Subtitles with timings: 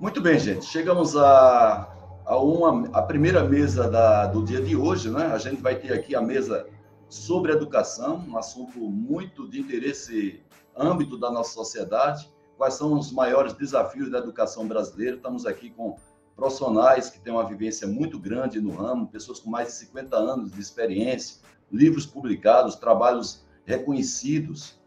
[0.00, 0.64] Muito bem, gente.
[0.64, 1.88] Chegamos a,
[2.26, 5.26] a, uma, a primeira mesa da, do dia de hoje, né?
[5.26, 6.66] A gente vai ter aqui a mesa
[7.08, 10.42] sobre educação, um assunto muito de interesse
[10.76, 12.28] âmbito da nossa sociedade.
[12.56, 15.16] Quais são os maiores desafios da educação brasileira?
[15.16, 15.96] Estamos aqui com
[16.34, 20.52] profissionais que têm uma vivência muito grande no ramo, pessoas com mais de 50 anos
[20.52, 21.40] de experiência,
[21.70, 24.80] livros publicados, trabalhos reconhecidos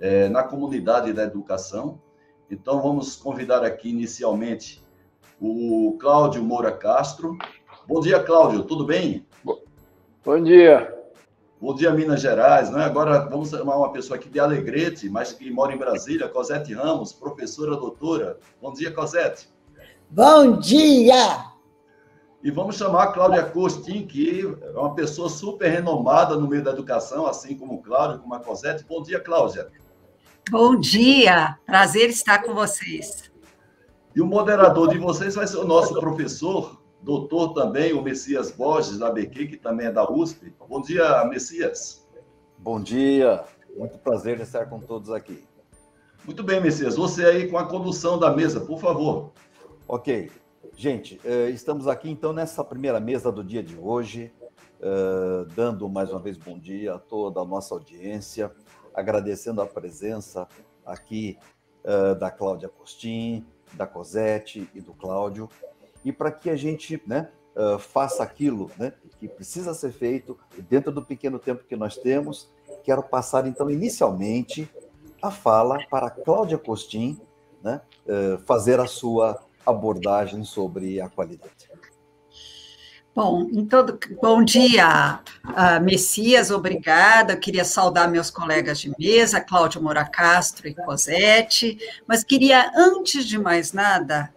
[0.00, 2.00] é, na comunidade da educação.
[2.54, 4.80] Então, vamos convidar aqui inicialmente
[5.40, 7.36] o Cláudio Moura Castro.
[7.84, 9.26] Bom dia, Cláudio, tudo bem?
[10.24, 10.94] Bom dia.
[11.60, 12.70] Bom dia, Minas Gerais.
[12.70, 12.84] Né?
[12.84, 17.12] Agora vamos chamar uma pessoa aqui de Alegrete, mas que mora em Brasília, Cosete Ramos,
[17.12, 18.38] professora doutora.
[18.62, 19.48] Bom dia, Cosete.
[20.08, 21.46] Bom dia!
[22.40, 26.70] E vamos chamar a Cláudia Costin, que é uma pessoa super renomada no meio da
[26.70, 28.84] educação, assim como o Cláudio, como a Cosete.
[28.84, 29.72] Bom dia, Cláudia.
[30.50, 33.32] Bom dia, prazer estar com vocês.
[34.14, 38.98] E o moderador de vocês vai ser o nosso professor, doutor também, o Messias Borges,
[38.98, 40.54] da BQ, que também é da USP.
[40.68, 42.06] Bom dia, Messias.
[42.58, 43.42] Bom dia,
[43.74, 45.42] muito prazer estar com todos aqui.
[46.26, 49.32] Muito bem, Messias, você aí com a condução da mesa, por favor.
[49.88, 50.30] Ok,
[50.76, 54.30] gente, eh, estamos aqui então nessa primeira mesa do dia de hoje,
[54.78, 58.52] eh, dando mais uma vez bom dia a toda a nossa audiência
[58.94, 60.48] agradecendo a presença
[60.86, 61.36] aqui
[61.84, 65.48] uh, da Cláudia Costin, da Cosete e do Cláudio,
[66.04, 70.92] e para que a gente né, uh, faça aquilo né, que precisa ser feito dentro
[70.92, 72.50] do pequeno tempo que nós temos,
[72.82, 74.70] quero passar então inicialmente
[75.22, 77.20] a fala para a Cláudia Costin
[77.62, 81.73] né, uh, fazer a sua abordagem sobre a qualidade.
[83.14, 87.34] Bom, em todo, bom dia, uh, Messias, obrigada.
[87.34, 93.24] Eu queria saudar meus colegas de mesa, Cláudio Moura Castro e Cosete, mas queria, antes
[93.24, 94.34] de mais nada,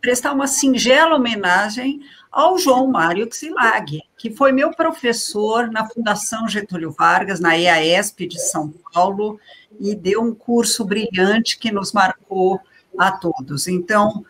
[0.00, 2.00] prestar uma singela homenagem
[2.30, 8.38] ao João Mário Xilag, que foi meu professor na Fundação Getúlio Vargas, na EASP de
[8.38, 9.40] São Paulo,
[9.80, 12.60] e deu um curso brilhante que nos marcou
[12.96, 13.66] a todos.
[13.66, 14.24] Então,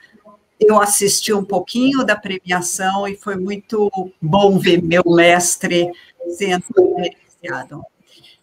[0.58, 3.90] eu assisti um pouquinho da premiação e foi muito
[4.20, 5.90] bom ver meu mestre
[6.30, 6.64] sendo
[6.96, 7.84] beneficiado.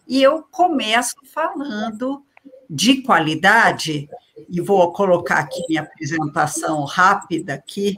[0.06, 2.22] E eu começo falando
[2.68, 4.08] de qualidade,
[4.48, 7.96] e vou colocar aqui minha apresentação rápida aqui,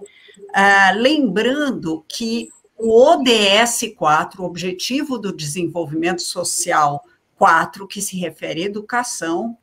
[0.50, 2.48] uh, lembrando que
[2.78, 7.03] o ODS 4, o Objetivo do Desenvolvimento Social
[7.37, 9.56] 4, que se refere à educação,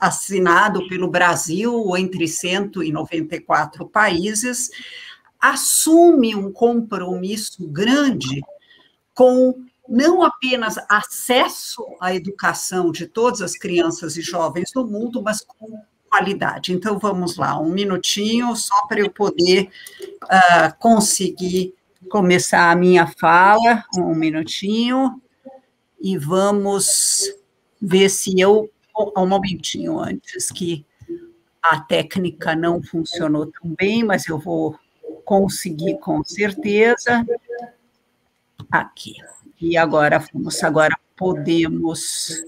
[0.00, 4.70] assinado pelo Brasil entre 194 países,
[5.40, 8.42] assume um compromisso grande
[9.14, 9.54] com
[9.88, 15.82] não apenas acesso à educação de todas as crianças e jovens do mundo, mas com
[16.08, 16.72] qualidade.
[16.72, 19.68] Então, vamos lá, um minutinho, só para eu poder
[20.24, 21.74] uh, conseguir
[22.08, 25.20] começar a minha fala, um minutinho,
[26.00, 27.22] e vamos
[27.80, 28.70] ver se eu
[29.16, 30.84] um momentinho antes que
[31.62, 34.78] a técnica não funcionou tão bem, mas eu vou
[35.24, 37.24] conseguir com certeza.
[38.70, 39.14] Aqui.
[39.60, 42.42] E agora vamos agora podemos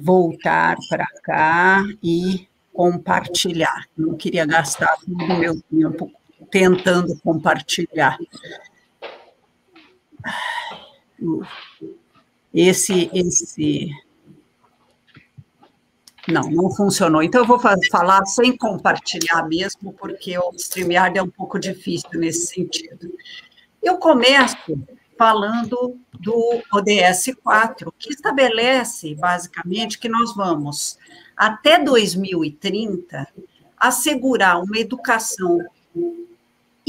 [0.00, 3.86] voltar para cá e compartilhar.
[3.96, 6.10] Não queria gastar todo o meu tempo
[6.50, 8.16] tentando compartilhar.
[12.54, 13.90] Esse esse
[16.28, 17.22] não, não funcionou.
[17.22, 22.46] Então, eu vou falar sem compartilhar mesmo, porque o StreamYard é um pouco difícil nesse
[22.48, 23.12] sentido.
[23.82, 24.56] Eu começo
[25.16, 30.98] falando do ODS 4, que estabelece, basicamente, que nós vamos,
[31.36, 33.26] até 2030,
[33.76, 35.58] assegurar uma educação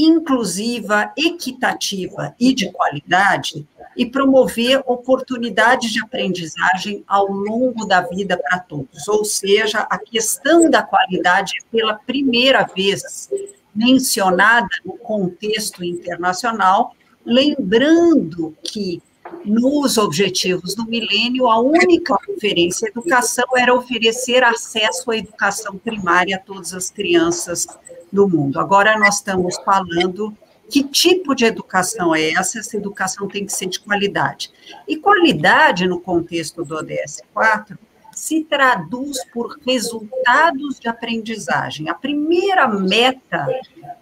[0.04, 3.66] inclusiva, equitativa e de qualidade
[3.96, 9.08] e promover oportunidades de aprendizagem ao longo da vida para todos.
[9.08, 13.28] Ou seja, a questão da qualidade é pela primeira vez
[13.74, 16.94] mencionada no contexto internacional,
[17.24, 19.02] lembrando que
[19.44, 26.36] nos objetivos do milênio, a única referência à educação era oferecer acesso à educação primária
[26.36, 27.66] a todas as crianças
[28.12, 28.58] do mundo.
[28.58, 30.36] Agora nós estamos falando
[30.70, 32.60] que tipo de educação é essa?
[32.60, 34.50] Essa educação tem que ser de qualidade.
[34.86, 37.76] E qualidade, no contexto do ODS 4,
[38.12, 41.88] se traduz por resultados de aprendizagem.
[41.88, 43.46] A primeira meta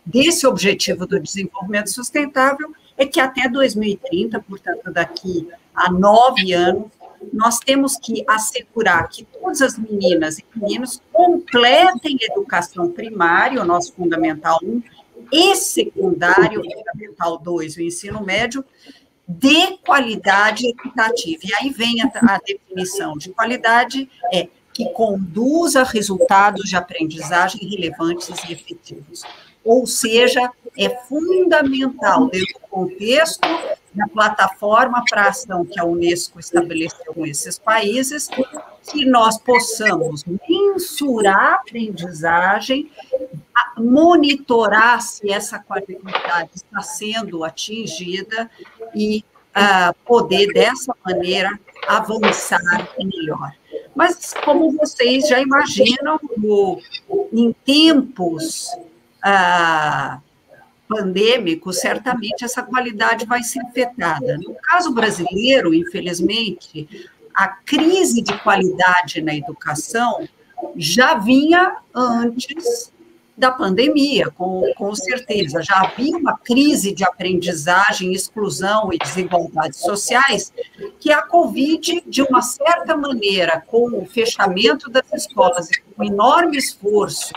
[0.04, 6.90] desse objetivo do desenvolvimento sustentável é que até 2030, portanto, daqui a nove anos,
[7.32, 13.92] nós temos que assegurar que todas as meninas e meninos completem educação primária, o nosso
[13.92, 14.82] Fundamental 1,
[15.32, 18.64] e secundário, Fundamental 2, o ensino médio,
[19.28, 21.40] de qualidade equitativa.
[21.44, 27.68] E aí vem a, a definição de qualidade, é que conduza a resultados de aprendizagem
[27.68, 29.24] relevantes e efetivos.
[29.64, 33.46] Ou seja, é fundamental, dentro do contexto
[33.94, 38.28] da plataforma para a ação que a Unesco estabeleceu com esses países,
[38.90, 42.90] que nós possamos mensurar a aprendizagem,
[43.76, 48.50] monitorar se essa qualidade está sendo atingida
[48.94, 49.24] e
[49.56, 53.52] uh, poder, dessa maneira, avançar melhor.
[53.94, 56.80] Mas, como vocês já imaginam, no,
[57.32, 58.68] em tempos
[59.24, 60.20] uh,
[60.88, 64.38] pandêmicos, certamente essa qualidade vai ser afetada.
[64.38, 70.26] No caso brasileiro, infelizmente, a crise de qualidade na educação
[70.76, 72.92] já vinha antes
[73.36, 75.62] da pandemia, com, com certeza.
[75.62, 80.52] Já havia uma crise de aprendizagem, exclusão e desigualdades sociais,
[80.98, 87.32] que a Covid, de uma certa maneira, com o fechamento das escolas com enorme esforço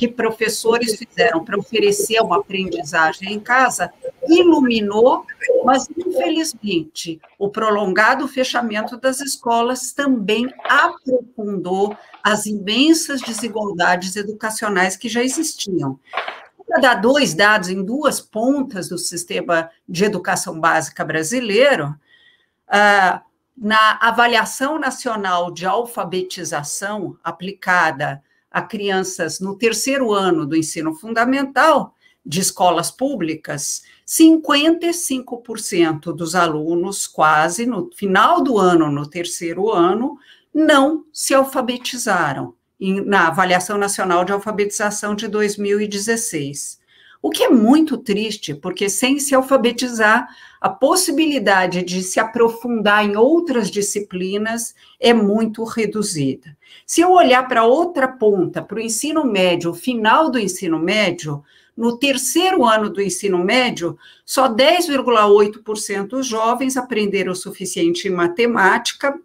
[0.00, 3.92] que professores fizeram para oferecer uma aprendizagem em casa
[4.26, 5.26] iluminou,
[5.62, 11.94] mas infelizmente o prolongado fechamento das escolas também aprofundou
[12.24, 16.00] as imensas desigualdades educacionais que já existiam.
[16.66, 21.94] Para dar dois dados em duas pontas do sistema de educação básica brasileiro,
[22.66, 23.20] ah,
[23.54, 31.94] na avaliação nacional de alfabetização aplicada a crianças no terceiro ano do ensino fundamental
[32.24, 40.18] de escolas públicas, 55% dos alunos, quase no final do ano, no terceiro ano,
[40.52, 42.54] não se alfabetizaram
[43.06, 46.80] na Avaliação Nacional de Alfabetização de 2016.
[47.22, 50.26] O que é muito triste, porque sem se alfabetizar,
[50.60, 56.56] a possibilidade de se aprofundar em outras disciplinas é muito reduzida.
[56.86, 61.42] Se eu olhar para outra ponta, para o ensino médio, o final do ensino médio,
[61.76, 69.18] no terceiro ano do ensino médio, só 10,8% dos jovens aprenderam o suficiente em matemática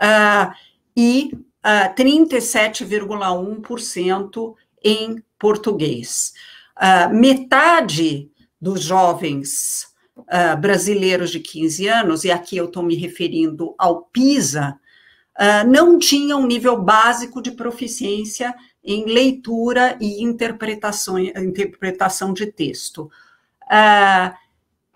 [0.00, 0.50] uh,
[0.96, 6.32] e uh, ah, 37,1% em português.
[6.76, 8.28] Uh, metade
[8.60, 9.88] dos jovens
[10.60, 14.78] brasileiros de 15 anos, e aqui eu estou me referindo ao PISA,
[15.38, 23.10] uh, não tinham um nível básico de proficiência em leitura e interpretação, interpretação de texto.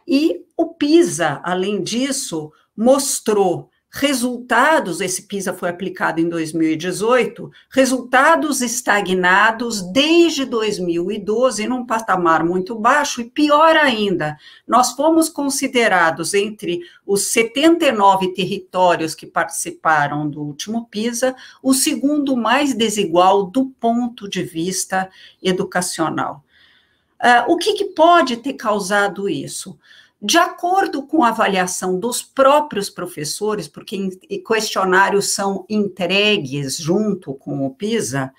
[0.07, 9.83] e o PISA, além disso, mostrou resultados, esse PISA foi aplicado em 2018, resultados estagnados
[9.93, 14.37] desde 2012 num patamar muito baixo e pior ainda,
[14.67, 22.75] nós fomos considerados entre os 79 territórios que participaram do último PISA, o segundo mais
[22.75, 25.09] desigual do ponto de vista
[25.41, 26.43] educacional.
[27.23, 29.79] Uh, o que, que pode ter causado isso?
[30.27, 34.09] De acordo com a avaliação dos próprios professores, porque
[34.47, 38.33] questionários são entregues junto com o PISA,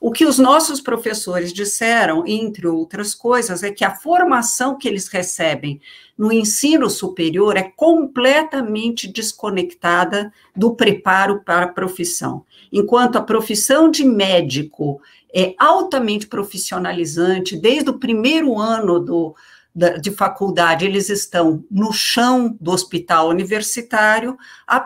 [0.00, 5.08] o que os nossos professores disseram, entre outras coisas, é que a formação que eles
[5.08, 5.80] recebem
[6.16, 12.44] no ensino superior é completamente desconectada do preparo para a profissão.
[12.70, 15.02] Enquanto a profissão de médico
[15.34, 19.34] é altamente profissionalizante, desde o primeiro ano do,
[19.74, 24.84] de faculdade, eles estão no chão do hospital universitário, a,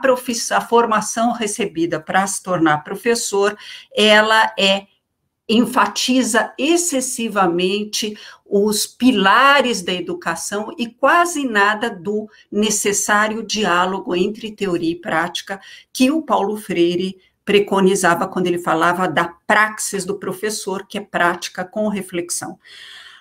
[0.53, 3.57] a formação recebida para se tornar professor,
[3.95, 4.87] ela é
[5.51, 8.15] enfatiza excessivamente
[8.45, 15.59] os pilares da educação e quase nada do necessário diálogo entre teoria e prática
[15.91, 21.65] que o Paulo Freire preconizava quando ele falava da praxis do professor, que é prática
[21.65, 22.59] com reflexão.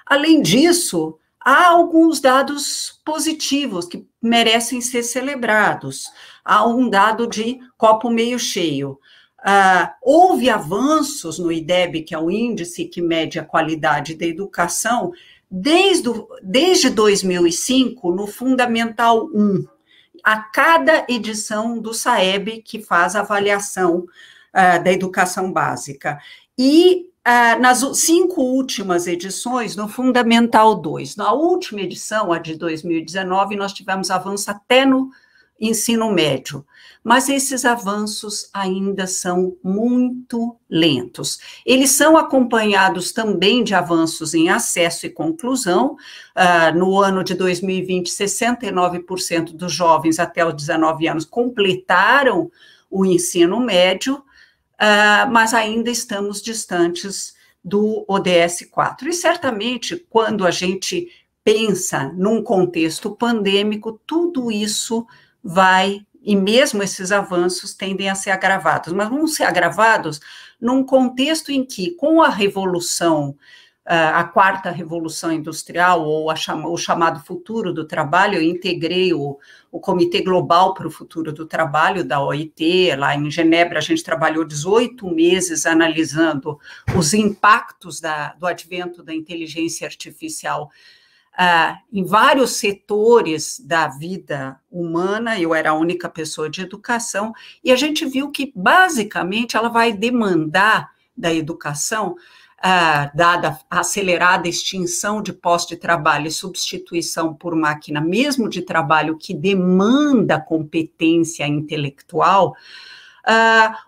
[0.06, 6.12] Além disso, há alguns dados positivos que merecem ser celebrados.
[6.44, 9.00] Há um dado de copo meio cheio.
[9.40, 15.14] Uh, houve avanços no IDEB, que é o índice que mede a qualidade da educação,
[15.50, 16.10] desde,
[16.44, 19.64] desde 2005, no Fundamental 1,
[20.26, 26.20] a cada edição do SAEB, que faz avaliação uh, da educação básica.
[26.58, 33.58] E ah, nas cinco últimas edições, no Fundamental 2, na última edição, a de 2019,
[33.58, 35.10] nós tivemos avanço até no
[35.60, 36.66] ensino médio.
[37.04, 41.38] Mas esses avanços ainda são muito lentos.
[41.66, 45.98] Eles são acompanhados também de avanços em acesso e conclusão.
[46.34, 52.50] Uh, no ano de 2020, 69% dos jovens até os 19 anos completaram
[52.90, 54.24] o ensino médio,
[54.82, 59.10] uh, mas ainda estamos distantes do ODS 4.
[59.10, 61.10] E certamente, quando a gente
[61.44, 65.06] pensa num contexto pandêmico, tudo isso
[65.44, 70.20] vai, e mesmo esses avanços tendem a ser agravados, mas vão ser agravados
[70.60, 73.36] num contexto em que, com a revolução,
[73.90, 79.40] a quarta revolução industrial, ou chama, o chamado futuro do trabalho, eu integrei o,
[79.72, 84.04] o Comitê Global para o Futuro do Trabalho, da OIT, lá em Genebra, a gente
[84.04, 86.60] trabalhou 18 meses analisando
[86.98, 90.70] os impactos da, do advento da inteligência artificial
[91.40, 97.32] ah, em vários setores da vida humana, eu era a única pessoa de educação,
[97.64, 102.16] e a gente viu que, basicamente, ela vai demandar da educação,
[103.14, 109.18] dada a acelerada extinção de postos de trabalho e substituição por máquina, mesmo de trabalho
[109.18, 112.56] que demanda competência intelectual,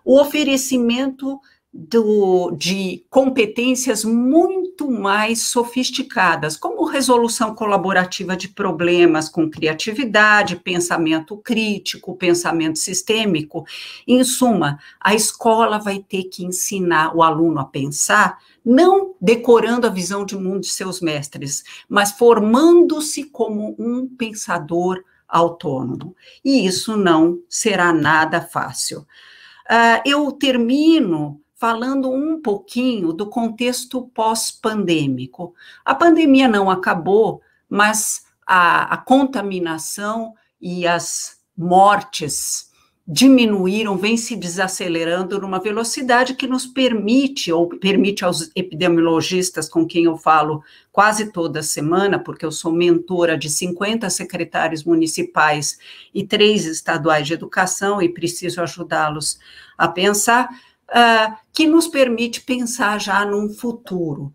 [0.04, 1.40] o oferecimento
[1.72, 12.16] do, de competências muito mais sofisticadas, como resolução colaborativa de problemas com criatividade, pensamento crítico,
[12.16, 13.64] pensamento sistêmico.
[14.06, 19.90] Em suma, a escola vai ter que ensinar o aluno a pensar, não decorando a
[19.90, 26.16] visão de mundo de seus mestres, mas formando-se como um pensador autônomo.
[26.44, 29.06] E isso não será nada fácil.
[29.70, 35.54] Uh, eu termino falando um pouquinho do contexto pós-pandêmico.
[35.84, 42.70] A pandemia não acabou, mas a, a contaminação e as mortes
[43.06, 50.04] diminuíram, vem se desacelerando numa velocidade que nos permite, ou permite aos epidemiologistas com quem
[50.04, 55.78] eu falo quase toda semana, porque eu sou mentora de 50 secretários municipais
[56.14, 59.38] e três estaduais de educação e preciso ajudá-los
[59.76, 60.48] a pensar,
[60.90, 64.32] uh, que nos permite pensar já num futuro.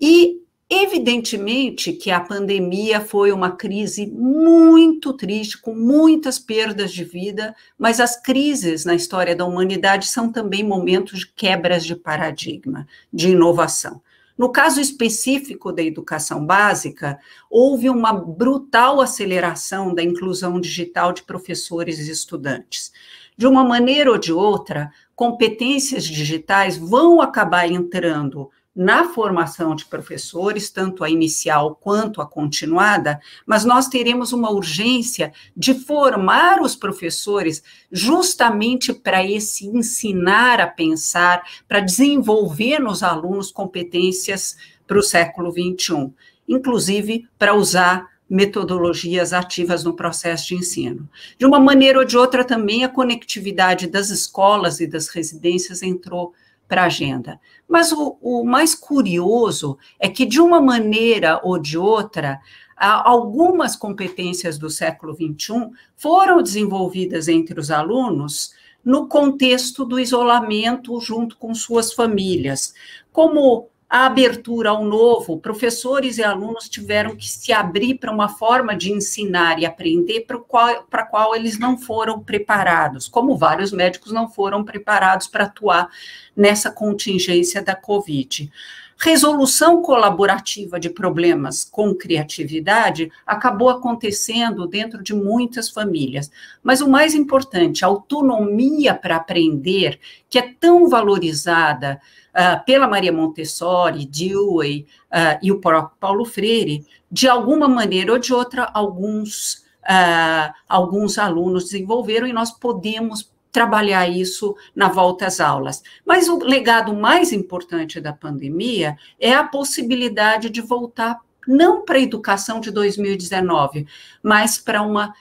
[0.00, 7.54] E, evidentemente, que a pandemia foi uma crise muito triste, com muitas perdas de vida,
[7.78, 13.30] mas as crises na história da humanidade são também momentos de quebras de paradigma, de
[13.30, 14.00] inovação.
[14.36, 22.00] No caso específico da educação básica, houve uma brutal aceleração da inclusão digital de professores
[22.00, 22.92] e estudantes.
[23.36, 30.68] De uma maneira ou de outra, competências digitais vão acabar entrando na formação de professores,
[30.68, 37.62] tanto a inicial quanto a continuada, mas nós teremos uma urgência de formar os professores
[37.92, 44.56] justamente para esse ensinar a pensar, para desenvolver nos alunos competências
[44.88, 46.12] para o século XXI,
[46.48, 51.08] inclusive para usar metodologias ativas no processo de ensino.
[51.38, 56.32] De uma maneira ou de outra, também a conectividade das escolas e das residências entrou
[56.66, 57.40] para a agenda.
[57.68, 62.40] Mas o, o, mais curioso é que, de uma maneira ou de outra,
[62.76, 68.52] algumas competências do século XXI foram desenvolvidas entre os alunos
[68.84, 72.74] no contexto do isolamento junto com suas famílias,
[73.12, 78.74] como a abertura ao novo, professores e alunos tiveram que se abrir para uma forma
[78.74, 84.10] de ensinar e aprender para qual, para qual eles não foram preparados, como vários médicos
[84.10, 85.88] não foram preparados para atuar
[86.36, 88.50] nessa contingência da Covid.
[88.98, 96.32] Resolução colaborativa de problemas com criatividade acabou acontecendo dentro de muitas famílias.
[96.64, 102.00] Mas o mais importante, a autonomia para aprender, que é tão valorizada
[102.34, 108.18] uh, pela Maria Montessori, Dewey uh, e o próprio Paulo Freire, de alguma maneira ou
[108.18, 115.38] de outra, alguns, uh, alguns alunos desenvolveram e nós podemos trabalhar isso na volta às
[115.38, 115.80] aulas.
[116.04, 122.02] Mas o legado mais importante da pandemia é a possibilidade de voltar não para a
[122.02, 123.86] educação de 2019,
[124.22, 125.14] mas para uma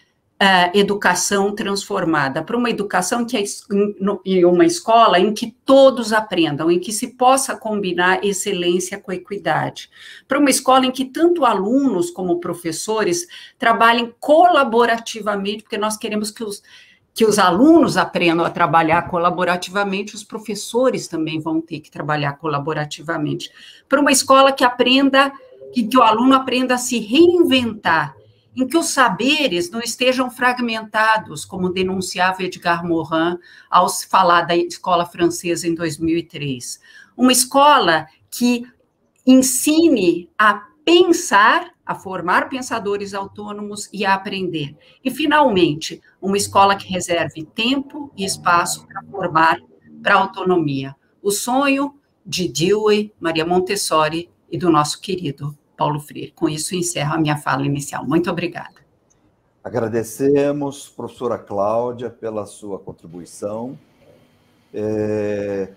[0.44, 3.44] uh, educação transformada, para uma educação que é
[4.26, 9.90] em uma escola em que todos aprendam, em que se possa combinar excelência com equidade,
[10.28, 13.26] para uma escola em que tanto alunos como professores
[13.58, 16.62] trabalhem colaborativamente, porque nós queremos que os
[17.16, 23.52] que os alunos aprendam a trabalhar colaborativamente, os professores também vão ter que trabalhar colaborativamente.
[23.88, 25.32] Para uma escola que aprenda,
[25.72, 28.16] que, que o aluno aprenda a se reinventar
[28.56, 33.38] em que os saberes não estejam fragmentados, como denunciava Edgar Morin
[33.70, 36.80] ao falar da escola francesa em 2003.
[37.18, 38.66] Uma escola que
[39.26, 44.76] ensine a pensar, a formar pensadores autônomos e a aprender.
[45.04, 49.60] E, finalmente, uma escola que reserve tempo e espaço para formar
[50.02, 50.96] para a autonomia.
[51.22, 51.96] O sonho
[52.26, 56.32] de Dewey, Maria Montessori e do nosso querido Paulo Freire.
[56.32, 58.06] Com isso, encerro a minha fala inicial.
[58.06, 58.75] Muito obrigada.
[59.62, 63.78] Agradecemos, professora Cláudia, pela sua contribuição.
[64.74, 65.74] É...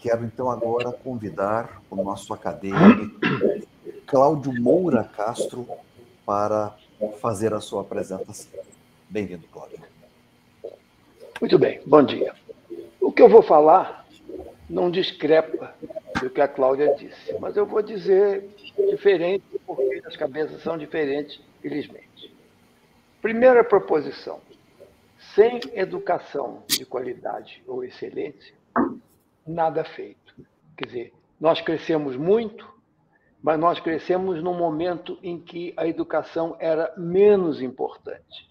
[0.00, 3.16] Quero, então, agora convidar o nosso acadêmico,
[4.06, 5.68] Cláudio Moura Castro,
[6.26, 6.74] para
[7.20, 8.50] fazer a sua apresentação.
[9.08, 9.78] Bem-vindo, Cláudio.
[11.40, 12.34] Muito bem, bom dia.
[13.00, 14.04] O que eu vou falar
[14.68, 15.72] não discrepa
[16.20, 21.40] do que a Cláudia disse, mas eu vou dizer diferente, porque as cabeças são diferentes,
[21.60, 22.34] felizmente.
[23.20, 24.40] Primeira proposição:
[25.34, 28.54] sem educação de qualidade ou excelência,
[29.46, 30.34] nada feito.
[30.76, 32.68] Quer dizer, nós crescemos muito,
[33.42, 38.50] mas nós crescemos num momento em que a educação era menos importante.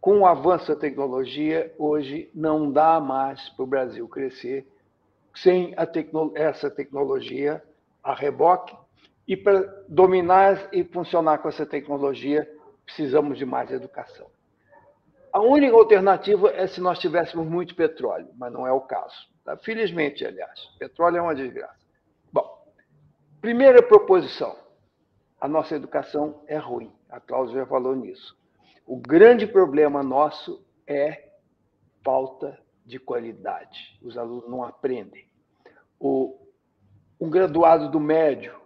[0.00, 4.66] Com o avanço da tecnologia, hoje não dá mais para o Brasil crescer
[5.34, 7.62] sem tecno essa tecnologia
[8.02, 8.76] a reboque,
[9.28, 12.50] e para dominar e funcionar com essa tecnologia,
[12.86, 14.26] precisamos de mais educação.
[15.30, 19.28] A única alternativa é se nós tivéssemos muito petróleo, mas não é o caso.
[19.44, 19.54] Tá?
[19.58, 21.86] Felizmente, aliás, petróleo é uma desgraça.
[22.32, 22.72] Bom,
[23.42, 24.56] primeira proposição:
[25.38, 26.90] a nossa educação é ruim.
[27.10, 28.34] A Cláudia já falou nisso.
[28.86, 31.32] O grande problema nosso é
[32.02, 33.98] falta de qualidade.
[34.02, 35.28] Os alunos não aprendem.
[36.00, 36.38] O,
[37.20, 38.58] um graduado do médio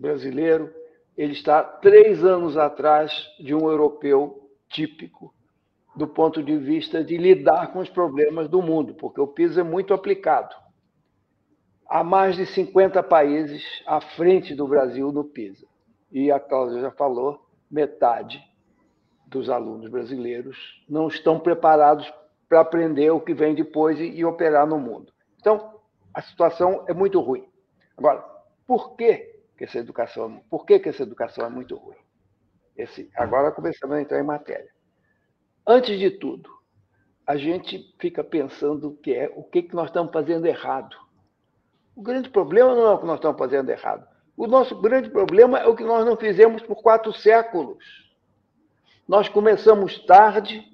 [0.00, 0.72] brasileiro,
[1.16, 5.34] ele está três anos atrás de um europeu típico
[5.94, 9.64] do ponto de vista de lidar com os problemas do mundo, porque o PISA é
[9.64, 10.54] muito aplicado.
[11.86, 15.66] Há mais de 50 países à frente do Brasil no PISA.
[16.10, 18.42] E a Cláudia já falou, metade
[19.26, 22.12] dos alunos brasileiros não estão preparados
[22.48, 25.12] para aprender o que vem depois e, operar no mundo.
[25.38, 25.74] Então,
[26.12, 27.48] a situação é muito ruim.
[27.96, 28.24] Agora,
[28.66, 29.29] por que,
[29.60, 31.98] que essa educação, por que, que essa educação é muito ruim?
[32.74, 34.70] Esse, agora começamos a entrar em matéria.
[35.66, 36.48] Antes de tudo,
[37.26, 40.96] a gente fica pensando que é o que, que nós estamos fazendo errado.
[41.94, 44.08] O grande problema não é o que nós estamos fazendo errado.
[44.34, 47.84] O nosso grande problema é o que nós não fizemos por quatro séculos.
[49.06, 50.66] Nós começamos tarde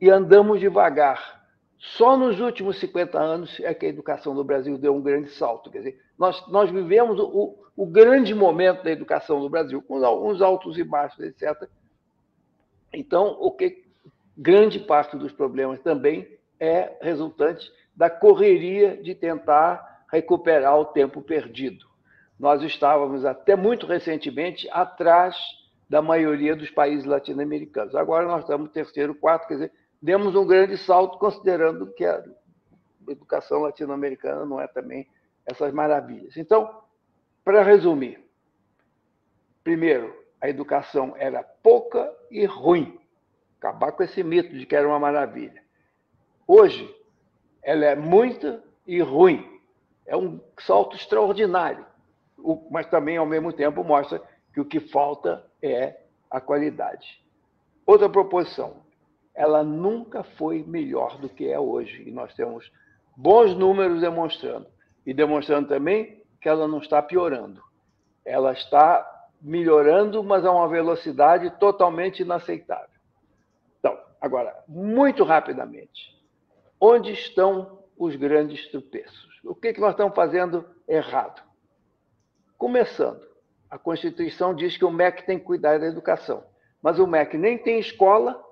[0.00, 1.44] e andamos devagar.
[1.76, 5.70] Só nos últimos 50 anos é que a educação no Brasil deu um grande salto.
[5.70, 10.40] Quer dizer, nós, nós vivemos o, o grande momento da educação no Brasil, com alguns
[10.40, 11.68] altos e baixos, etc.
[12.92, 13.84] Então, o que
[14.36, 21.84] grande parte dos problemas também é resultante da correria de tentar recuperar o tempo perdido.
[22.38, 25.36] Nós estávamos até muito recentemente atrás
[25.88, 27.94] da maioria dos países latino-americanos.
[27.94, 32.22] Agora nós estamos terceiro, quarto, quer dizer, demos um grande salto considerando que a
[33.08, 35.06] educação latino-americana não é também
[35.46, 36.36] essas maravilhas.
[36.36, 36.82] Então,
[37.44, 38.24] para resumir,
[39.62, 42.98] primeiro, a educação era pouca e ruim
[43.58, 45.62] acabar com esse mito de que era uma maravilha.
[46.46, 46.94] Hoje,
[47.62, 49.58] ela é muita e ruim.
[50.06, 51.86] É um salto extraordinário,
[52.70, 55.98] mas também, ao mesmo tempo, mostra que o que falta é
[56.30, 57.24] a qualidade.
[57.86, 58.84] Outra proposição,
[59.34, 62.70] ela nunca foi melhor do que é hoje, e nós temos
[63.16, 64.66] bons números demonstrando,
[65.06, 67.62] e demonstrando também que ela não está piorando.
[68.24, 72.94] Ela está melhorando, mas a uma velocidade totalmente inaceitável.
[74.24, 76.18] Agora, muito rapidamente,
[76.80, 79.38] onde estão os grandes tropeços?
[79.44, 81.42] O que, que nós estamos fazendo errado?
[82.56, 83.20] Começando,
[83.68, 86.42] a Constituição diz que o MEC tem que cuidar da educação,
[86.80, 88.42] mas o MEC nem tem escola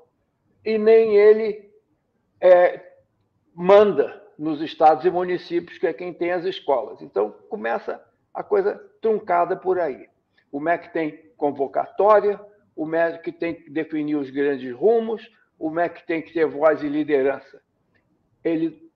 [0.63, 1.73] e nem ele
[2.39, 2.99] é,
[3.55, 7.01] manda nos estados e municípios, que é quem tem as escolas.
[7.01, 10.09] Então, começa a coisa truncada por aí.
[10.51, 12.41] O MEC tem convocatória,
[12.75, 15.23] o MEC tem que definir os grandes rumos,
[15.57, 17.63] o MEC tem que ter voz e liderança.
[18.43, 18.91] Ele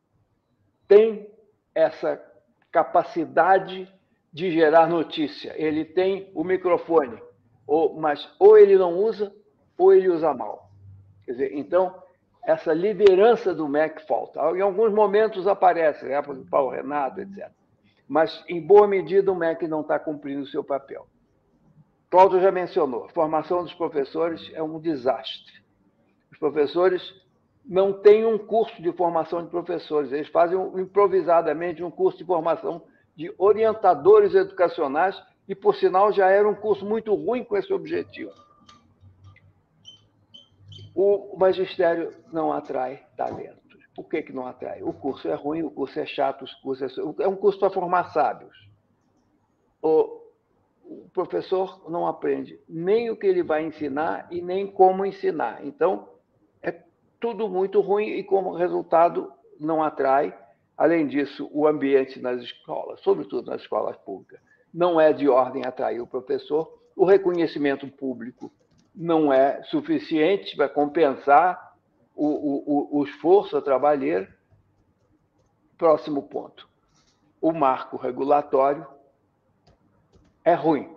[0.88, 1.30] tem
[1.72, 2.20] essa
[2.72, 3.88] capacidade
[4.32, 5.54] de gerar notícia.
[5.56, 7.22] Ele tem o microfone,
[7.64, 9.32] ou, mas ou ele não usa,
[9.78, 10.72] ou ele usa mal.
[11.24, 12.02] Quer dizer, então,
[12.46, 14.40] essa liderança do MEC falta.
[14.56, 17.50] Em alguns momentos aparece, né, por Paulo Renato, etc.
[18.08, 21.08] Mas, em boa medida, o MEC não está cumprindo o seu papel.
[22.08, 25.52] Cláudio já mencionou, a formação dos professores é um desastre.
[26.30, 27.02] Os professores
[27.64, 32.82] não têm um curso de formação de professores, eles fazem improvisadamente um curso de formação
[33.16, 38.32] de orientadores educacionais, e, por sinal, já era um curso muito ruim com esse objetivo.
[40.96, 43.86] O magistério não atrai talentos.
[43.94, 44.82] Por que, que não atrai?
[44.82, 47.70] O curso é ruim, o curso é chato, o curso é, é um curso para
[47.70, 48.56] formar sábios.
[49.82, 50.22] O,
[50.84, 55.64] o professor não aprende nem o que ele vai ensinar e nem como ensinar.
[55.64, 56.08] Então,
[56.62, 56.72] é
[57.20, 59.30] tudo muito ruim e, como resultado,
[59.60, 60.34] não atrai
[60.76, 64.38] Além disso, o ambiente nas escolas, sobretudo nas escolas públicas,
[64.72, 66.70] não é de ordem atrair o professor.
[66.94, 68.52] O reconhecimento público
[68.96, 71.76] não é suficiente para compensar
[72.14, 74.26] o, o, o esforço a trabalhar.
[75.76, 76.66] Próximo ponto.
[77.38, 78.86] O marco regulatório
[80.42, 80.90] é ruim.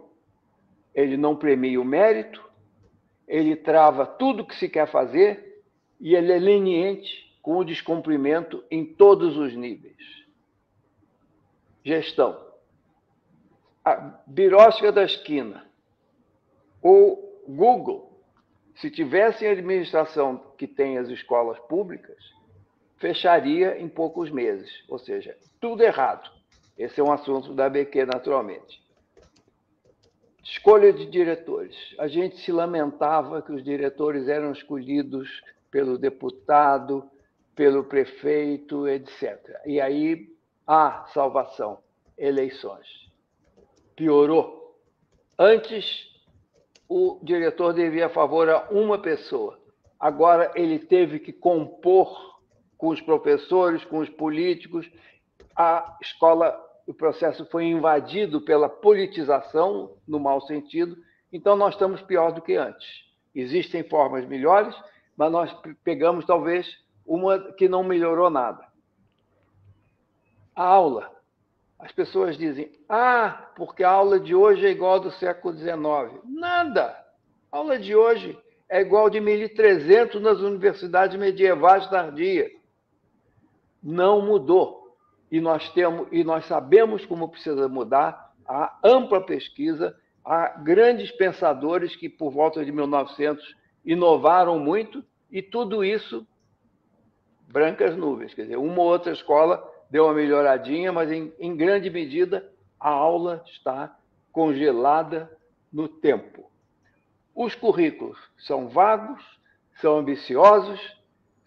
[0.95, 2.41] Ele não premia o mérito,
[3.27, 5.61] ele trava tudo que se quer fazer
[5.99, 9.97] e ele é leniente com o descumprimento em todos os níveis.
[11.83, 12.47] Gestão.
[13.83, 15.69] A birosca da esquina
[16.81, 18.21] ou Google,
[18.75, 22.17] se tivessem a administração que tem as escolas públicas,
[22.97, 24.69] fecharia em poucos meses.
[24.87, 26.29] Ou seja, tudo errado.
[26.77, 28.81] Esse é um assunto da BQ, naturalmente.
[30.43, 31.75] Escolha de diretores.
[31.97, 37.09] A gente se lamentava que os diretores eram escolhidos pelo deputado,
[37.55, 39.59] pelo prefeito, etc.
[39.65, 40.33] E aí
[40.65, 41.79] há salvação,
[42.17, 42.87] eleições.
[43.95, 44.79] Piorou.
[45.37, 46.09] Antes,
[46.89, 49.59] o diretor devia favor a uma pessoa.
[49.99, 52.39] Agora ele teve que compor
[52.75, 54.89] com os professores, com os políticos.
[55.55, 60.97] A escola, o processo foi invadido pela politização, no mau sentido.
[61.31, 62.87] Então, nós estamos pior do que antes.
[63.35, 64.75] Existem formas melhores,
[65.15, 66.67] mas nós pegamos, talvez,
[67.05, 68.65] uma que não melhorou nada.
[70.55, 71.18] A aula.
[71.79, 76.21] As pessoas dizem, ah, porque a aula de hoje é igual do século XIX.
[76.25, 76.95] Nada!
[77.49, 78.37] A aula de hoje
[78.67, 82.51] é igual de 1300 nas universidades medievais tardias.
[83.81, 84.97] Não mudou.
[85.31, 88.33] E nós temos e nós sabemos como precisa mudar.
[88.45, 95.83] Há ampla pesquisa, há grandes pensadores que por volta de 1900 inovaram muito e tudo
[95.83, 96.27] isso
[97.47, 98.33] brancas nuvens.
[98.33, 102.49] Quer dizer, uma ou outra escola deu uma melhoradinha, mas em, em grande medida
[102.79, 103.97] a aula está
[104.31, 105.29] congelada
[105.71, 106.49] no tempo.
[107.35, 109.23] Os currículos são vagos,
[109.81, 110.79] são ambiciosos,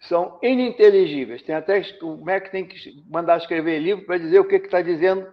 [0.01, 1.41] são ininteligíveis.
[1.43, 5.31] Tem até o MEC tem que mandar escrever livro para dizer o que está dizendo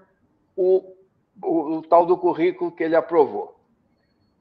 [0.56, 0.94] o,
[1.42, 3.58] o, o tal do currículo que ele aprovou.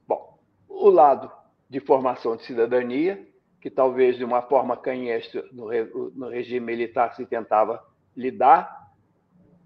[0.06, 1.30] Bom, o lado
[1.68, 3.26] de formação de cidadania,
[3.60, 5.70] que talvez de uma forma canhestra no,
[6.14, 7.82] no regime militar se tentava
[8.20, 8.92] lidar,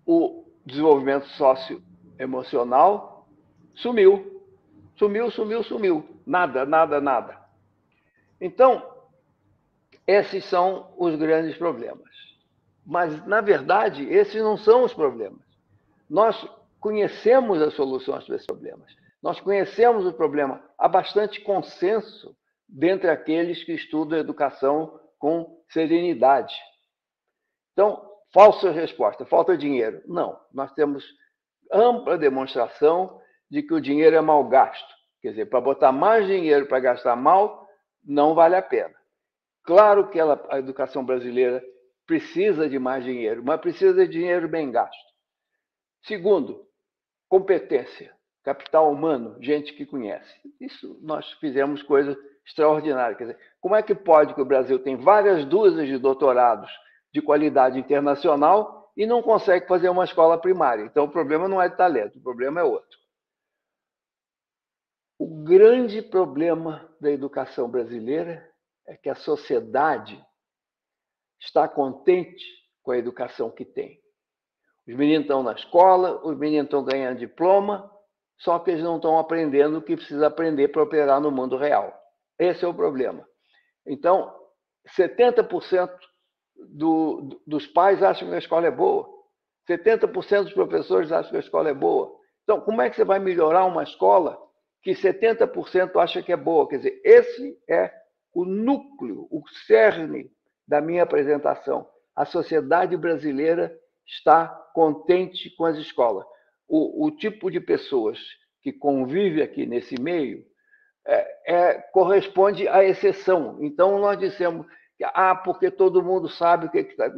[0.06, 3.26] o desenvolvimento socioemocional
[3.74, 4.42] sumiu.
[4.96, 6.08] Sumiu, sumiu, sumiu.
[6.24, 7.38] Nada, nada, nada.
[8.40, 8.94] Então,
[10.06, 12.08] esses são os grandes problemas.
[12.86, 15.40] Mas, na verdade, esses não são os problemas.
[16.08, 18.94] Nós conhecemos as soluções para esses problemas.
[19.22, 20.62] Nós conhecemos o problema.
[20.78, 22.36] Há bastante consenso
[22.68, 26.54] dentre aqueles que estudam educação com serenidade.
[27.72, 30.02] Então, falsa resposta, falta dinheiro.
[30.06, 31.04] Não, nós temos
[31.72, 34.92] ampla demonstração de que o dinheiro é mal gasto.
[35.22, 37.66] Quer dizer, para botar mais dinheiro para gastar mal,
[38.04, 38.94] não vale a pena.
[39.62, 41.64] Claro que ela, a educação brasileira
[42.06, 45.14] precisa de mais dinheiro, mas precisa de dinheiro bem gasto.
[46.02, 46.66] Segundo,
[47.28, 50.34] competência, capital humano, gente que conhece.
[50.60, 53.16] Isso nós fizemos coisas extraordinária.
[53.16, 56.70] Quer dizer, como é que pode que o Brasil tem várias dúzias de doutorados
[57.14, 60.82] de qualidade internacional e não consegue fazer uma escola primária?
[60.82, 62.98] Então, o problema não é de talento, o problema é outro.
[65.16, 68.44] O grande problema da educação brasileira
[68.84, 70.20] é que a sociedade
[71.40, 72.44] está contente
[72.82, 74.02] com a educação que tem.
[74.86, 77.88] Os meninos estão na escola, os meninos estão ganhando diploma,
[78.38, 81.96] só que eles não estão aprendendo o que precisa aprender para operar no mundo real.
[82.36, 83.24] Esse é o problema.
[83.86, 84.34] Então,
[84.98, 85.96] 70%
[86.70, 89.08] do, do, dos pais acham que a escola é boa,
[89.68, 92.14] 70% dos professores acham que a escola é boa.
[92.42, 94.38] Então, como é que você vai melhorar uma escola
[94.82, 96.68] que 70% acha que é boa?
[96.68, 97.90] Quer dizer, esse é
[98.32, 100.30] o núcleo, o cerne
[100.66, 101.88] da minha apresentação.
[102.14, 103.74] A sociedade brasileira
[104.06, 106.26] está contente com as escolas.
[106.68, 108.18] O, o tipo de pessoas
[108.62, 110.44] que convive aqui nesse meio
[111.06, 113.58] é, é, corresponde à exceção.
[113.60, 114.66] Então, nós dissemos
[115.02, 117.10] ah, porque todo mundo sabe o que, que, tá,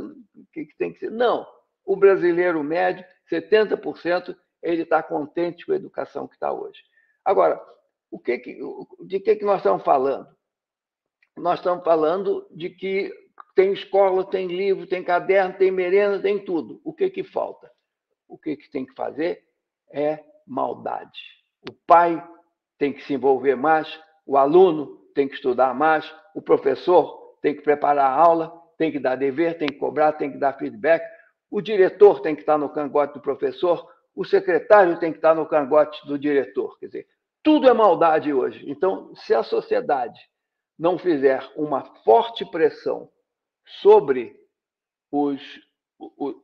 [0.52, 1.10] que, que tem que ser.
[1.10, 1.46] Não.
[1.84, 6.80] O brasileiro médio, 70%, ele está contente com a educação que está hoje.
[7.24, 7.60] Agora,
[8.10, 8.58] o que que,
[9.04, 10.28] de que, que nós estamos falando?
[11.36, 13.12] Nós estamos falando de que
[13.54, 16.80] tem escola, tem livro, tem caderno, tem merenda, tem tudo.
[16.84, 17.70] O que, que falta?
[18.28, 19.44] O que, que tem que fazer
[19.92, 21.18] é maldade.
[21.68, 22.22] O pai
[22.78, 27.62] tem que se envolver mais, o aluno tem que estudar mais, o professor tem que
[27.62, 31.06] preparar a aula, tem que dar dever, tem que cobrar, tem que dar feedback,
[31.48, 35.46] o diretor tem que estar no cangote do professor, o secretário tem que estar no
[35.46, 36.76] cangote do diretor.
[36.80, 37.08] Quer dizer,
[37.44, 38.68] tudo é maldade hoje.
[38.68, 40.20] Então, se a sociedade
[40.76, 43.08] não fizer uma forte pressão
[43.80, 44.36] sobre
[45.12, 45.40] os,
[46.00, 46.42] o,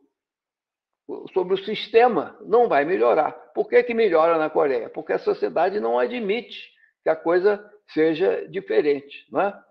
[1.35, 3.33] sobre o sistema, não vai melhorar.
[3.55, 4.89] Por que, que melhora na Coreia?
[4.89, 6.71] Porque a sociedade não admite
[7.03, 9.27] que a coisa seja diferente.
[9.33, 9.65] Não é?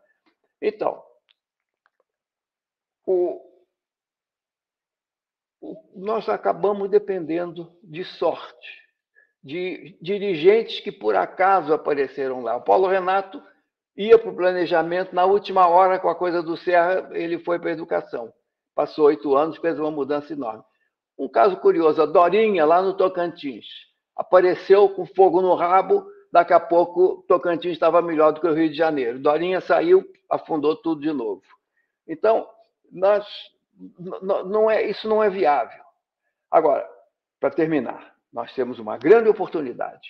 [0.62, 1.02] Então,
[3.06, 3.42] o,
[5.96, 8.82] nós acabamos dependendo de sorte,
[9.44, 12.56] de dirigentes que por acaso apareceram lá.
[12.56, 13.42] O Paulo Renato
[13.96, 17.70] ia para o planejamento, na última hora, com a coisa do Serra, ele foi para
[17.70, 18.34] a educação.
[18.74, 20.64] Passou oito anos, fez uma mudança enorme.
[21.18, 23.66] Um caso curioso, a Dorinha, lá no Tocantins,
[24.16, 28.70] apareceu com fogo no rabo, daqui a pouco Tocantins estava melhor do que o Rio
[28.70, 29.20] de Janeiro.
[29.20, 31.44] Dorinha saiu, afundou tudo de novo.
[32.08, 32.48] Então,
[32.92, 33.26] nós,
[34.00, 35.82] não é, isso não é viável.
[36.50, 36.88] Agora,
[37.40, 40.10] para terminar, nós temos uma grande oportunidade.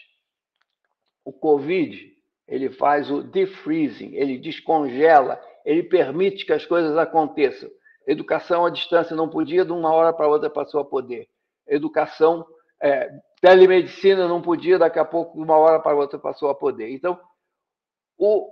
[1.24, 2.18] O Covid,
[2.48, 7.70] ele faz o defreezing, ele descongela, ele permite que as coisas aconteçam.
[8.08, 11.30] Educação à distância não podia, de uma hora para outra passou a poder.
[11.68, 12.46] Educação,
[12.82, 16.90] é, telemedicina não podia, daqui a pouco, de uma hora para outra passou a poder.
[16.90, 17.20] Então,
[18.18, 18.50] o,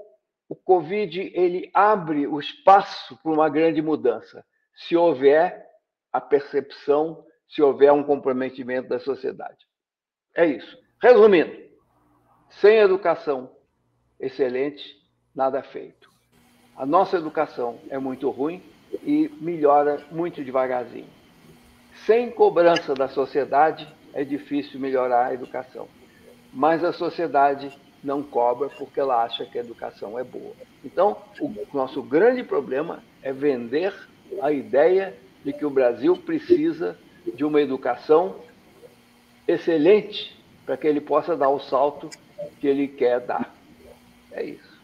[0.50, 4.44] o Covid ele abre o espaço para uma grande mudança,
[4.76, 5.66] se houver
[6.12, 9.66] a percepção, se houver um comprometimento da sociedade.
[10.36, 10.78] É isso.
[11.02, 11.56] Resumindo,
[12.50, 13.56] sem educação
[14.20, 14.98] excelente,
[15.34, 16.10] nada feito.
[16.76, 18.62] A nossa educação é muito ruim,
[19.04, 21.10] e melhora muito devagarzinho.
[22.06, 25.88] Sem cobrança da sociedade, é difícil melhorar a educação.
[26.52, 27.72] Mas a sociedade
[28.04, 30.54] não cobra porque ela acha que a educação é boa.
[30.84, 33.94] Então, o nosso grande problema é vender
[34.42, 36.98] a ideia de que o Brasil precisa
[37.34, 38.36] de uma educação
[39.48, 42.10] excelente para que ele possa dar o salto
[42.60, 43.54] que ele quer dar.
[44.32, 44.80] É isso.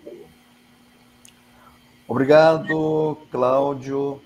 [2.07, 4.21] Obrigado, Cláudio.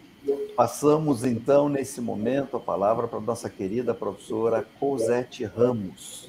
[0.55, 6.28] Passamos então, nesse momento, a palavra para a nossa querida professora Cosette Ramos.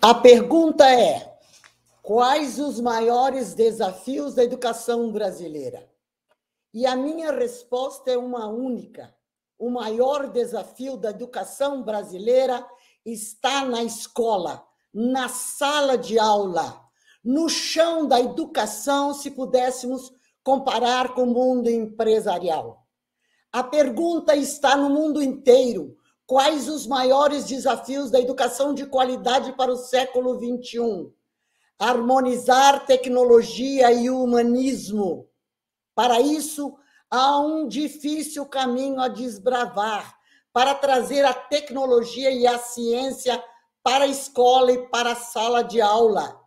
[0.00, 1.40] A pergunta é:
[2.00, 5.90] quais os maiores desafios da educação brasileira?
[6.72, 9.12] E a minha resposta é uma única.
[9.58, 12.64] O maior desafio da educação brasileira
[13.04, 16.80] está na escola, na sala de aula,
[17.24, 20.12] no chão da educação, se pudéssemos
[20.44, 22.86] comparar com o mundo empresarial.
[23.50, 25.97] A pergunta está no mundo inteiro:
[26.28, 31.10] quais os maiores desafios da educação de qualidade para o século XXI?
[31.78, 35.26] Harmonizar tecnologia e humanismo.
[35.94, 36.76] Para isso,
[37.10, 40.18] há um difícil caminho a desbravar
[40.52, 43.42] para trazer a tecnologia e a ciência
[43.82, 46.38] para a escola e para a sala de aula.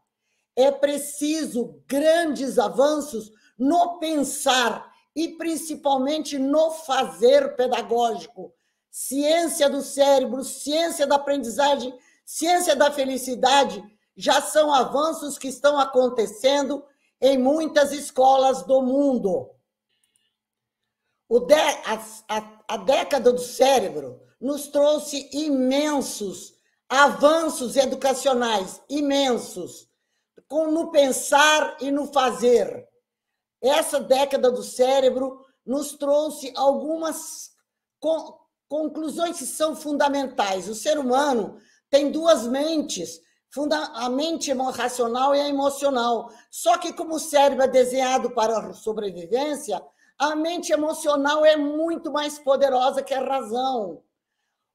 [0.56, 8.54] É preciso grandes avanços no pensar e principalmente no fazer pedagógico.
[8.92, 13.82] Ciência do cérebro, ciência da aprendizagem, ciência da felicidade
[14.16, 16.86] já são avanços que estão acontecendo
[17.22, 19.50] em muitas escolas do mundo.
[21.48, 26.54] De, a, a, a década do cérebro nos trouxe imensos
[26.92, 29.88] avanços educacionais, imensos,
[30.46, 32.86] com, no pensar e no fazer.
[33.62, 37.52] Essa década do cérebro nos trouxe algumas
[38.72, 40.70] conclusões que são fundamentais.
[40.70, 41.58] O ser humano
[41.90, 43.20] tem duas mentes,
[43.94, 46.32] a mente racional e a emocional.
[46.50, 49.84] Só que, como o cérebro é desenhado para a sobrevivência,
[50.18, 54.04] a mente emocional é muito mais poderosa que a razão.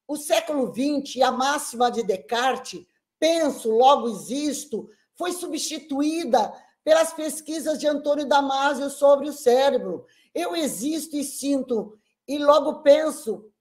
[0.07, 2.85] O século XX e a máxima de Descartes,
[3.19, 10.05] penso, logo existo, foi substituída pelas pesquisas de Antônio Damasio sobre o cérebro.
[10.35, 13.51] Eu existo e sinto e logo penso.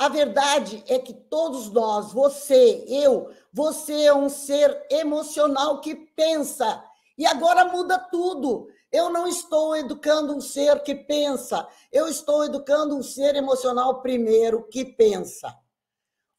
[0.00, 6.82] A verdade é que todos nós, você, eu, você é um ser emocional que pensa.
[7.18, 8.68] E agora muda tudo.
[8.90, 14.66] Eu não estou educando um ser que pensa, eu estou educando um ser emocional primeiro
[14.68, 15.54] que pensa.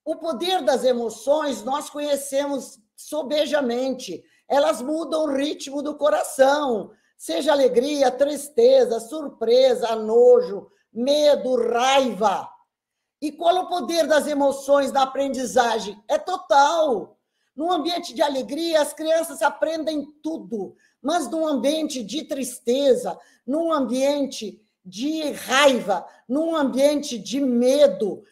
[0.04, 8.10] O poder das emoções nós conhecemos sobejamente, elas mudam o ritmo do coração, seja alegria,
[8.10, 12.50] tristeza, surpresa, nojo, medo, raiva.
[13.22, 16.02] E qual é o poder das emoções na aprendizagem?
[16.08, 17.18] É total.
[17.56, 24.60] No ambiente de alegria, as crianças aprendem tudo, mas num ambiente de tristeza, num ambiente
[24.84, 28.24] de raiva, num ambiente de medo,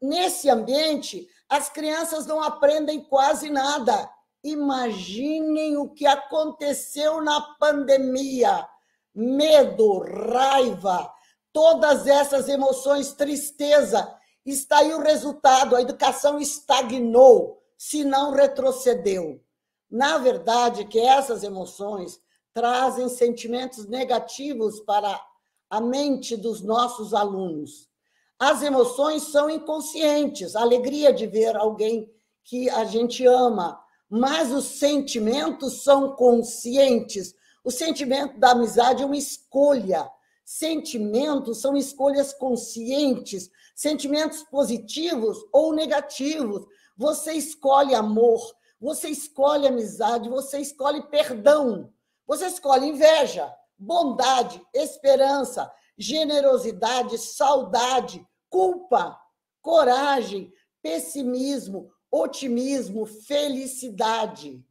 [0.00, 4.10] nesse ambiente, as crianças não aprendem quase nada.
[4.44, 8.68] Imaginem o que aconteceu na pandemia:
[9.14, 11.10] medo, raiva,
[11.52, 14.17] todas essas emoções, tristeza.
[14.50, 19.44] Está aí o resultado: a educação estagnou, se não retrocedeu.
[19.90, 22.18] Na verdade, que essas emoções
[22.54, 25.20] trazem sentimentos negativos para
[25.68, 27.90] a mente dos nossos alunos.
[28.38, 32.10] As emoções são inconscientes, a alegria de ver alguém
[32.42, 37.34] que a gente ama, mas os sentimentos são conscientes.
[37.62, 40.10] O sentimento da amizade é uma escolha.
[40.50, 46.64] Sentimentos são escolhas conscientes, sentimentos positivos ou negativos.
[46.96, 48.40] Você escolhe amor,
[48.80, 51.92] você escolhe amizade, você escolhe perdão,
[52.26, 59.20] você escolhe inveja, bondade, esperança, generosidade, saudade, culpa,
[59.60, 64.64] coragem, pessimismo, otimismo, felicidade.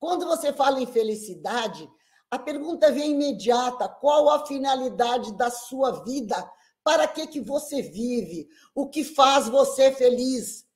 [0.00, 1.86] Quando você fala em felicidade,
[2.30, 6.48] a pergunta vem imediata: qual a finalidade da sua vida?
[6.84, 8.48] Para que que você vive?
[8.74, 10.66] O que faz você feliz?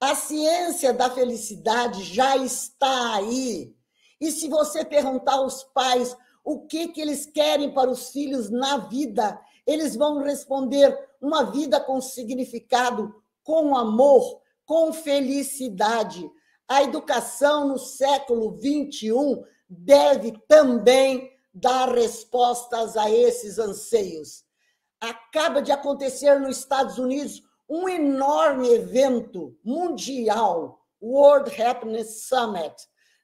[0.00, 3.74] A ciência da felicidade já está aí.
[4.20, 8.76] E se você perguntar aos pais o que que eles querem para os filhos na
[8.76, 16.30] vida, eles vão responder uma vida com significado, com amor, com felicidade.
[16.68, 24.44] A educação no século XXI deve também dar respostas a esses anseios.
[25.00, 32.74] Acaba de acontecer nos Estados Unidos um enorme evento mundial, World Happiness Summit.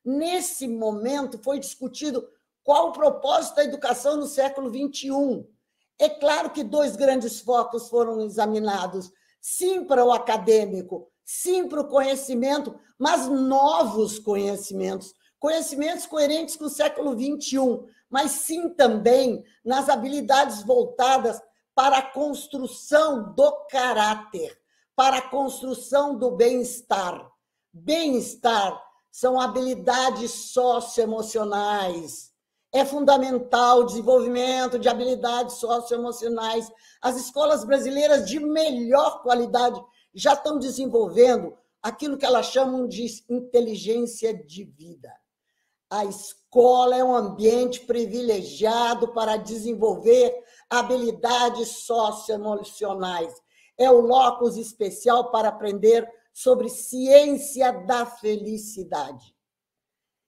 [0.05, 2.26] Nesse momento foi discutido
[2.62, 5.46] qual o propósito da educação no século XXI.
[5.98, 11.88] É claro que dois grandes focos foram examinados: sim para o acadêmico, sim para o
[11.88, 20.62] conhecimento, mas novos conhecimentos, conhecimentos coerentes com o século XXI, mas sim também nas habilidades
[20.62, 21.40] voltadas
[21.74, 24.61] para a construção do caráter,
[24.94, 27.26] para a construção do bem-estar.
[27.72, 28.79] Bem-estar
[29.11, 32.31] são habilidades socioemocionais.
[32.72, 36.70] É fundamental o desenvolvimento de habilidades socioemocionais.
[37.00, 39.83] As escolas brasileiras de melhor qualidade
[40.14, 45.11] já estão desenvolvendo aquilo que elas chamam de inteligência de vida.
[45.90, 50.33] A escola é um ambiente privilegiado para desenvolver
[50.70, 53.35] habilidades socioemocionais.
[53.76, 59.35] É o locus especial para aprender sobre ciência da felicidade.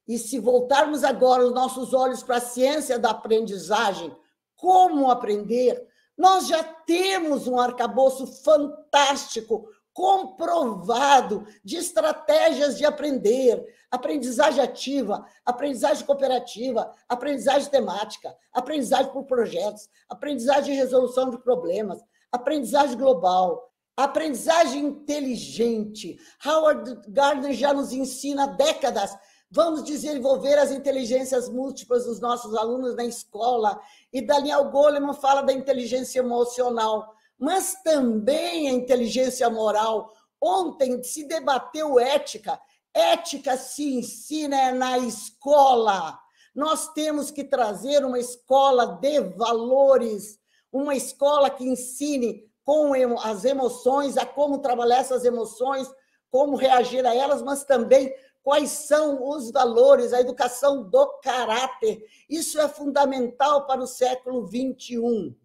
[0.08, 4.14] E se voltarmos agora os nossos olhos para a ciência da aprendizagem,
[4.56, 5.86] como aprender,
[6.18, 16.90] nós já temos um arcabouço fantástico, comprovado, de estratégias de aprender, aprendizagem ativa, aprendizagem cooperativa,
[17.08, 22.00] aprendizagem temática, aprendizagem por projetos, aprendizagem de resolução de problemas,
[22.32, 26.18] aprendizagem global, aprendizagem inteligente.
[26.44, 29.16] Howard Gardner já nos ensina há décadas
[29.54, 33.78] Vamos desenvolver as inteligências múltiplas dos nossos alunos na escola.
[34.10, 40.10] E Daniel Goleman fala da inteligência emocional, mas também a inteligência moral.
[40.40, 42.58] Ontem se debateu ética.
[42.94, 46.18] Ética se ensina na escola.
[46.54, 50.38] Nós temos que trazer uma escola de valores,
[50.70, 55.88] uma escola que ensine com as emoções, a como trabalhar essas emoções,
[56.30, 62.04] como reagir a elas, mas também quais são os valores, a educação do caráter.
[62.28, 65.36] Isso é fundamental para o século XXI.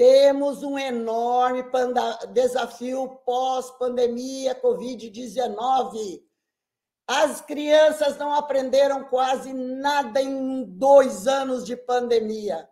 [0.00, 1.62] Temos um enorme
[2.32, 6.24] desafio pós-pandemia Covid-19.
[7.06, 12.66] As crianças não aprenderam quase nada em dois anos de pandemia.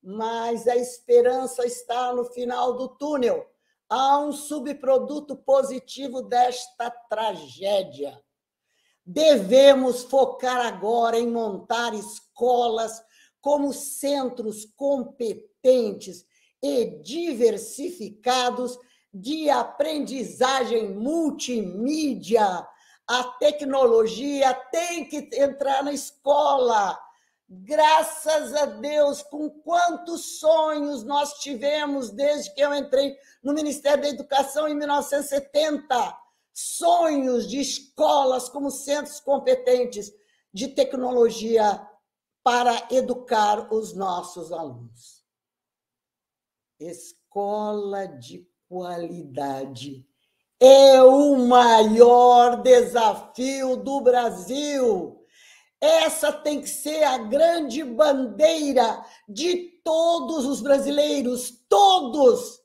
[0.00, 3.44] mas a esperança está no final do túnel.
[3.88, 8.22] Há um subproduto positivo desta tragédia.
[9.04, 13.02] Devemos focar agora em montar escolas
[13.40, 16.24] como centros competentes
[16.62, 18.78] e diversificados
[19.12, 22.66] de aprendizagem multimídia.
[23.06, 26.98] A tecnologia tem que entrar na escola.
[27.48, 34.08] Graças a Deus, com quantos sonhos nós tivemos desde que eu entrei no Ministério da
[34.08, 36.18] Educação em 1970.
[36.54, 40.12] Sonhos de escolas como centros competentes
[40.52, 41.86] de tecnologia
[42.42, 45.21] para educar os nossos alunos.
[46.82, 50.04] Escola de qualidade
[50.58, 55.24] é o maior desafio do Brasil.
[55.80, 62.60] Essa tem que ser a grande bandeira de todos os brasileiros, todos.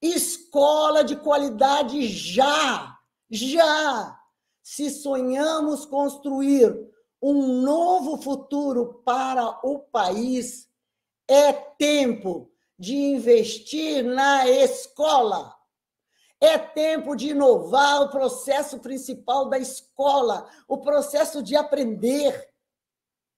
[0.00, 2.98] Escola de qualidade já,
[3.30, 4.18] já.
[4.62, 6.74] Se sonhamos construir
[7.20, 10.68] um novo futuro para o país,
[11.26, 15.54] é tempo de investir na escola.
[16.40, 22.52] É tempo de inovar o processo principal da escola, o processo de aprender.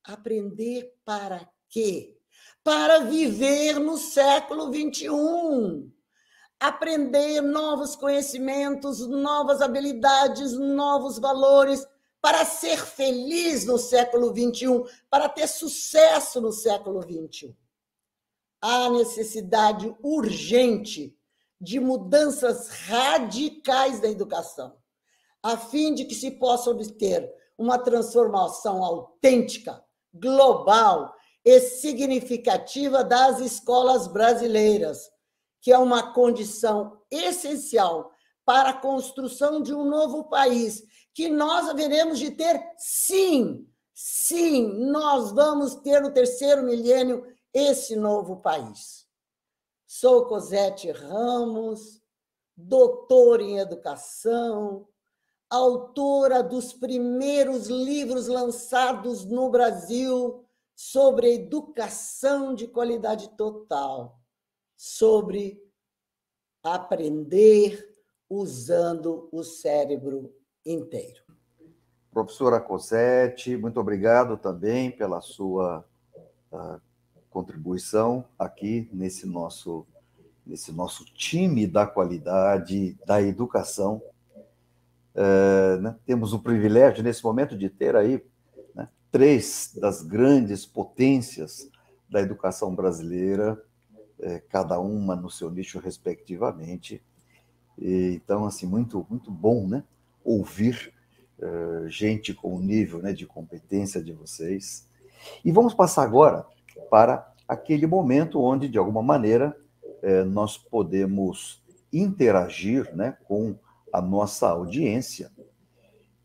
[0.04, 2.16] Aprender para quê?
[2.64, 5.92] Para viver no século XXI.
[6.58, 11.86] Aprender novos conhecimentos, novas habilidades, novos valores
[12.20, 17.56] para ser feliz no século XXI, para ter sucesso no século XXI.
[18.68, 21.16] Há necessidade urgente
[21.60, 24.76] de mudanças radicais da educação,
[25.40, 29.80] a fim de que se possa obter uma transformação autêntica,
[30.12, 31.14] global
[31.44, 35.12] e significativa das escolas brasileiras,
[35.62, 38.10] que é uma condição essencial
[38.44, 40.82] para a construção de um novo país
[41.14, 43.64] que nós haveremos de ter, sim,
[43.94, 49.08] sim, nós vamos ter no terceiro milênio esse novo país.
[49.86, 52.02] Sou Cosete Ramos,
[52.54, 54.86] doutora em educação,
[55.48, 60.44] autora dos primeiros livros lançados no Brasil
[60.74, 64.20] sobre educação de qualidade total,
[64.76, 65.58] sobre
[66.62, 67.96] aprender
[68.28, 71.22] usando o cérebro inteiro.
[72.10, 75.88] Professora Cosete, muito obrigado também pela sua
[76.52, 76.80] uh,
[77.36, 79.86] contribuição aqui nesse nosso,
[80.46, 84.00] nesse nosso time da qualidade da educação.
[85.14, 88.24] Uh, né, temos o privilégio, nesse momento, de ter aí
[88.74, 91.68] né, três das grandes potências
[92.08, 93.62] da educação brasileira,
[94.20, 97.02] eh, cada uma no seu nicho respectivamente.
[97.76, 99.84] E, então, assim, muito, muito bom, né?
[100.24, 100.90] ouvir
[101.38, 104.88] uh, gente com o nível né, de competência de vocês.
[105.44, 106.46] E vamos passar agora
[106.90, 109.56] para aquele momento onde, de alguma maneira,
[110.02, 111.62] eh, nós podemos
[111.92, 113.56] interagir né, com
[113.92, 115.30] a nossa audiência.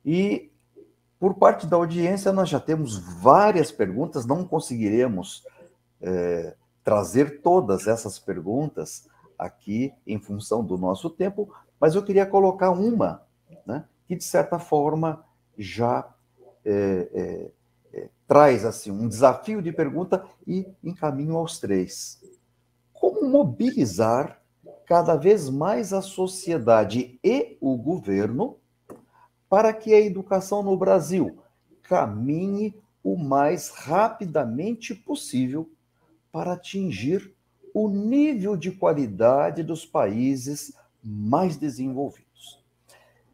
[0.06, 0.52] E,
[1.20, 5.46] por parte da audiência, nós já temos várias perguntas, não conseguiremos
[6.02, 12.72] eh, trazer todas essas perguntas aqui em função do nosso tempo, mas eu queria colocar
[12.72, 13.24] uma,
[13.66, 15.24] né, que de certa forma
[15.58, 16.08] já
[16.66, 17.52] é, é,
[18.32, 22.24] traz assim um desafio de pergunta e encaminho aos três.
[22.94, 24.42] Como mobilizar
[24.86, 28.56] cada vez mais a sociedade e o governo
[29.50, 31.40] para que a educação no Brasil
[31.84, 32.74] caminhe
[33.04, 35.70] o mais rapidamente possível
[36.32, 37.36] para atingir
[37.74, 40.74] o nível de qualidade dos países
[41.04, 42.64] mais desenvolvidos?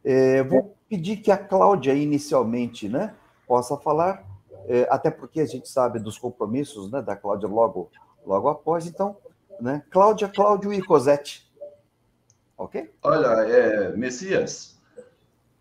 [0.03, 3.13] É, vou pedir que a Cláudia, inicialmente, né,
[3.45, 4.36] possa falar,
[4.89, 7.89] até porque a gente sabe dos compromissos né, da Cláudia logo,
[8.25, 8.85] logo após.
[8.85, 9.17] Então,
[9.59, 11.47] né, Cláudia, Cláudio e Cosete.
[12.57, 12.91] Ok?
[13.03, 14.77] Olha, é, Messias,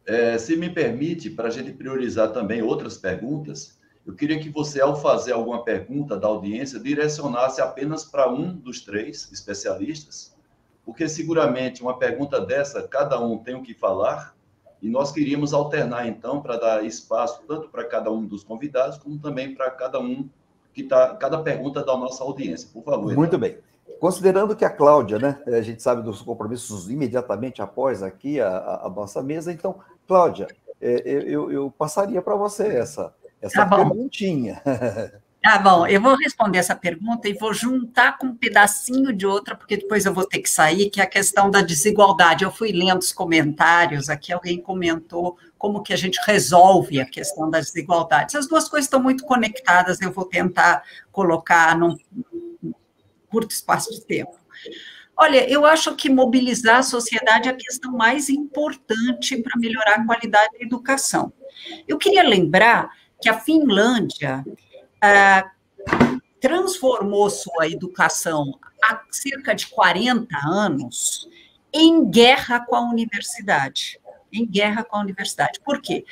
[0.07, 3.77] é, se me permite, para a gente priorizar também outras perguntas,
[4.07, 8.83] eu queria que você, ao fazer alguma pergunta da audiência, direcionasse apenas para um dos
[8.83, 10.35] três especialistas,
[10.85, 14.36] porque seguramente uma pergunta dessa, cada um tem o que falar,
[14.81, 19.19] e nós queríamos alternar, então, para dar espaço tanto para cada um dos convidados, como
[19.19, 20.29] também para cada um
[20.73, 22.69] que está, cada pergunta da nossa audiência.
[22.73, 23.15] Por favor.
[23.15, 23.59] Muito bem.
[23.99, 28.91] Considerando que a Cláudia, né, a gente sabe dos compromissos imediatamente após aqui a, a
[28.91, 30.47] nossa mesa, então, Cláudia,
[30.81, 34.63] é, eu, eu passaria para você essa, essa tá perguntinha.
[35.47, 39.55] Tá bom, eu vou responder essa pergunta e vou juntar com um pedacinho de outra,
[39.55, 42.43] porque depois eu vou ter que sair, que é a questão da desigualdade.
[42.43, 47.49] Eu fui lendo os comentários, aqui alguém comentou como que a gente resolve a questão
[47.49, 48.37] da desigualdade.
[48.37, 50.83] As duas coisas estão muito conectadas, eu vou tentar
[51.13, 51.97] colocar num
[53.31, 54.37] curto espaço de tempo.
[55.17, 60.05] Olha, eu acho que mobilizar a sociedade é a questão mais importante para melhorar a
[60.05, 61.33] qualidade da educação.
[61.87, 62.91] Eu queria lembrar
[63.23, 64.45] que a Finlândia
[66.41, 71.29] transformou sua educação há cerca de 40 anos
[71.73, 74.01] em guerra com a universidade.
[74.33, 75.61] Em guerra com a universidade.
[75.65, 76.05] Por quê?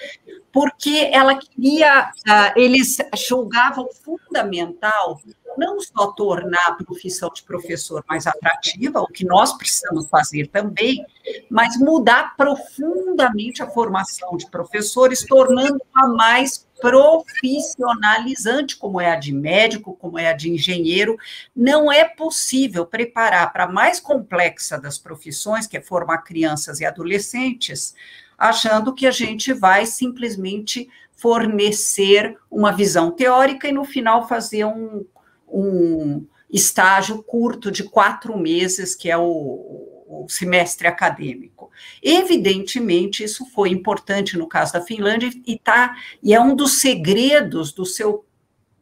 [0.53, 5.21] Porque ela queria, ah, eles julgavam fundamental
[5.57, 11.05] não só tornar a profissão de professor mais atrativa, o que nós precisamos fazer também,
[11.51, 19.97] mas mudar profundamente a formação de professores, tornando-a mais profissionalizante, como é a de médico,
[19.97, 21.17] como é a de engenheiro.
[21.57, 26.85] Não é possível preparar para a mais complexa das profissões, que é formar crianças e
[26.85, 27.95] adolescentes,
[28.37, 35.07] achando que a gente vai simplesmente fornecer uma visão teórica e no final fazer um
[35.47, 41.71] um estágio curto de quatro meses, que é o, o semestre acadêmico.
[42.03, 47.73] Evidentemente, isso foi importante no caso da Finlândia e, tá, e é um dos segredos
[47.73, 48.25] do seu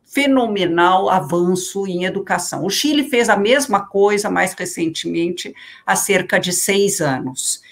[0.05, 2.65] fenomenal avanço em educação.
[2.65, 5.55] O Chile fez a mesma coisa mais recentemente,
[5.87, 7.63] há cerca de seis anos.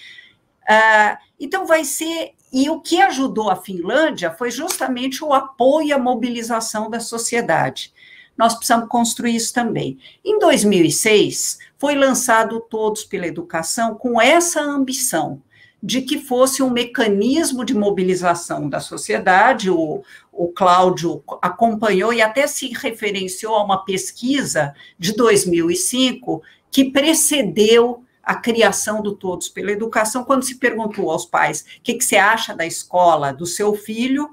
[0.62, 2.32] Uh, então, vai ser.
[2.52, 7.92] E o que ajudou a Finlândia foi justamente o apoio a mobilização da sociedade
[8.40, 9.98] nós precisamos construir isso também.
[10.24, 15.42] Em 2006, foi lançado Todos pela Educação com essa ambição
[15.82, 19.68] de que fosse um mecanismo de mobilização da sociedade.
[19.68, 28.02] O, o Cláudio acompanhou e até se referenciou a uma pesquisa de 2005 que precedeu
[28.22, 32.16] a criação do Todos pela Educação, quando se perguntou aos pais o que, que você
[32.16, 34.30] acha da escola do seu filho,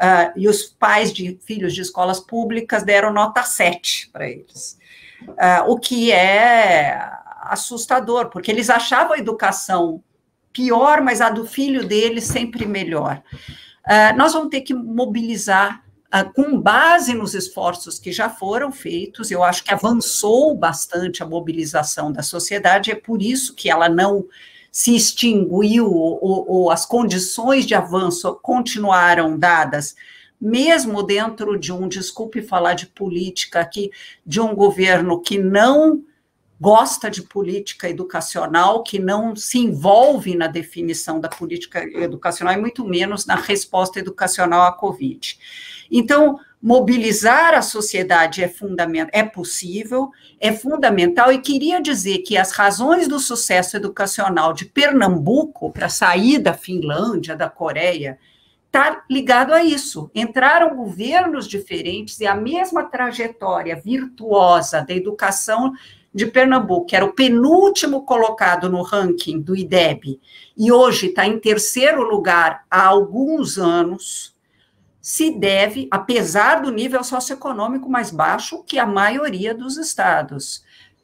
[0.00, 4.78] Uh, e os pais de filhos de escolas públicas deram nota 7 para eles.
[5.22, 6.98] Uh, o que é
[7.42, 10.02] assustador, porque eles achavam a educação
[10.54, 13.22] pior, mas a do filho deles sempre melhor.
[13.86, 15.84] Uh, nós vamos ter que mobilizar
[16.34, 22.10] com base nos esforços que já foram feitos, eu acho que avançou bastante a mobilização
[22.10, 24.26] da sociedade, é por isso que ela não
[24.70, 29.96] se extinguiu ou, ou as condições de avanço continuaram dadas,
[30.40, 33.90] mesmo dentro de um, desculpe falar de política aqui,
[34.24, 36.02] de um governo que não
[36.60, 42.84] gosta de política educacional, que não se envolve na definição da política educacional e muito
[42.84, 45.38] menos na resposta educacional à Covid.
[45.90, 52.52] Então, mobilizar a sociedade é fundamental, é possível, é fundamental, e queria dizer que as
[52.52, 58.18] razões do sucesso educacional de Pernambuco para sair da Finlândia, da Coreia,
[58.66, 60.10] está ligado a isso.
[60.14, 65.72] Entraram governos diferentes e a mesma trajetória virtuosa da educação
[66.12, 70.20] de Pernambuco, que era o penúltimo colocado no ranking do IDEB,
[70.56, 74.34] e hoje está em terceiro lugar há alguns anos,
[75.00, 80.62] se deve, apesar do nível socioeconômico mais baixo que a maioria dos estados,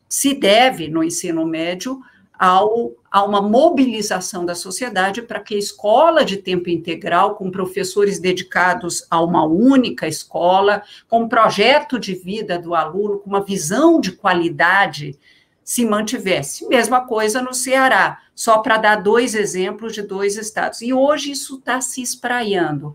[0.09, 2.01] se deve, no ensino médio,
[2.39, 8.19] ao, a uma mobilização da sociedade para que a escola de tempo integral, com professores
[8.19, 14.01] dedicados a uma única escola, com um projeto de vida do aluno, com uma visão
[14.01, 15.19] de qualidade,
[15.65, 16.69] se mantivesse.
[16.69, 20.83] Mesma coisa no Ceará, só para dar dois exemplos de dois estados.
[20.83, 22.95] E hoje isso está se espraiando.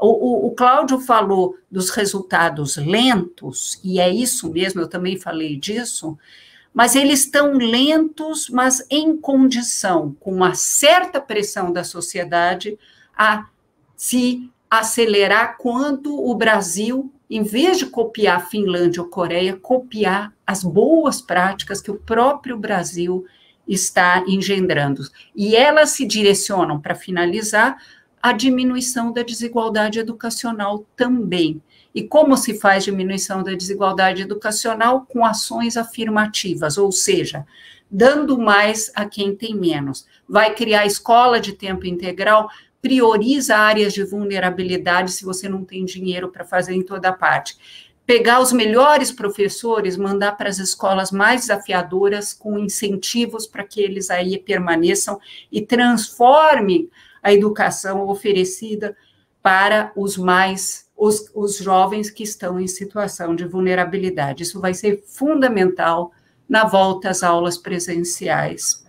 [0.00, 5.56] O, o, o Cláudio falou dos resultados lentos, e é isso mesmo, eu também falei
[5.56, 6.16] disso,
[6.72, 12.78] mas eles estão lentos, mas em condição, com uma certa pressão da sociedade,
[13.16, 13.46] a
[13.96, 20.62] se acelerar quando o Brasil, em vez de copiar a Finlândia ou Coreia, copiar as
[20.62, 23.24] boas práticas que o próprio Brasil
[23.66, 25.02] está engendrando.
[25.34, 27.76] E elas se direcionam, para finalizar,
[28.28, 31.62] a diminuição da desigualdade educacional também.
[31.94, 35.06] E como se faz diminuição da desigualdade educacional?
[35.08, 37.46] Com ações afirmativas, ou seja,
[37.90, 40.06] dando mais a quem tem menos.
[40.28, 42.50] Vai criar escola de tempo integral,
[42.82, 47.56] prioriza áreas de vulnerabilidade se você não tem dinheiro para fazer em toda parte.
[48.04, 54.10] Pegar os melhores professores, mandar para as escolas mais desafiadoras, com incentivos para que eles
[54.10, 55.18] aí permaneçam
[55.50, 56.90] e transformem
[57.22, 58.96] a educação oferecida
[59.42, 64.42] para os mais os, os jovens que estão em situação de vulnerabilidade.
[64.42, 66.10] Isso vai ser fundamental
[66.48, 68.84] na volta às aulas presenciais.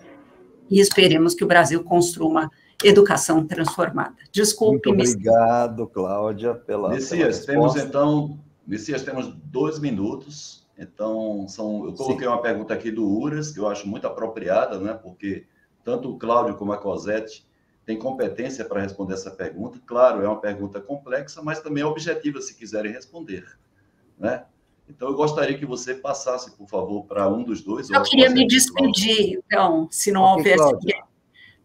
[0.69, 2.51] E esperemos que o Brasil construa uma
[2.83, 4.15] educação transformada.
[4.31, 6.89] Desculpe, Muito obrigado, Cláudia, pela.
[6.89, 8.39] Messias, pela temos então.
[8.65, 10.67] Messias, temos dois minutos.
[10.77, 12.33] Então, são, eu coloquei Sim.
[12.33, 14.93] uma pergunta aqui do Uras, que eu acho muito apropriada, né?
[14.93, 15.45] Porque
[15.83, 17.45] tanto o Cláudio como a Cosette
[17.89, 19.79] têm competência para responder essa pergunta.
[19.83, 23.43] Claro, é uma pergunta complexa, mas também é objetiva, se quiserem responder,
[24.15, 24.45] né?
[24.87, 27.89] Então, eu gostaria que você passasse, por favor, para um dos dois.
[27.89, 31.03] Eu queria me despedir, então, se não okay, houvesse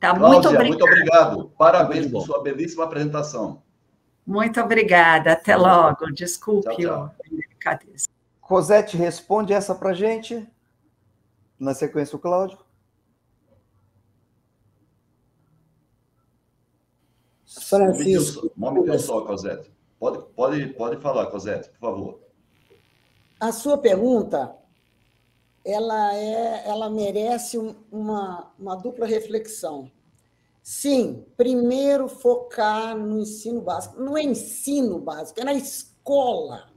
[0.01, 0.69] Tá, Cláudia, muito obrigado.
[0.69, 1.53] Muito obrigado.
[1.59, 3.63] Parabéns por sua belíssima apresentação.
[4.27, 5.33] Muito obrigada.
[5.33, 6.11] Até logo.
[6.13, 7.15] Desculpe tchau, tchau.
[7.31, 8.09] delicadeza.
[8.41, 10.47] Rosete, responde essa para gente.
[11.59, 12.59] Na sequência, o Cláudio.
[17.61, 18.51] Francisco.
[18.57, 19.71] Nome só, Cosete.
[19.99, 22.21] Pode, pode, pode falar, Cosete, por favor.
[23.41, 24.57] A sua pergunta
[25.65, 27.57] ela, é, ela merece
[27.91, 29.91] uma, uma dupla reflexão.
[30.63, 34.01] Sim, primeiro focar no ensino básico.
[34.01, 36.69] Não é ensino básico, é na escola.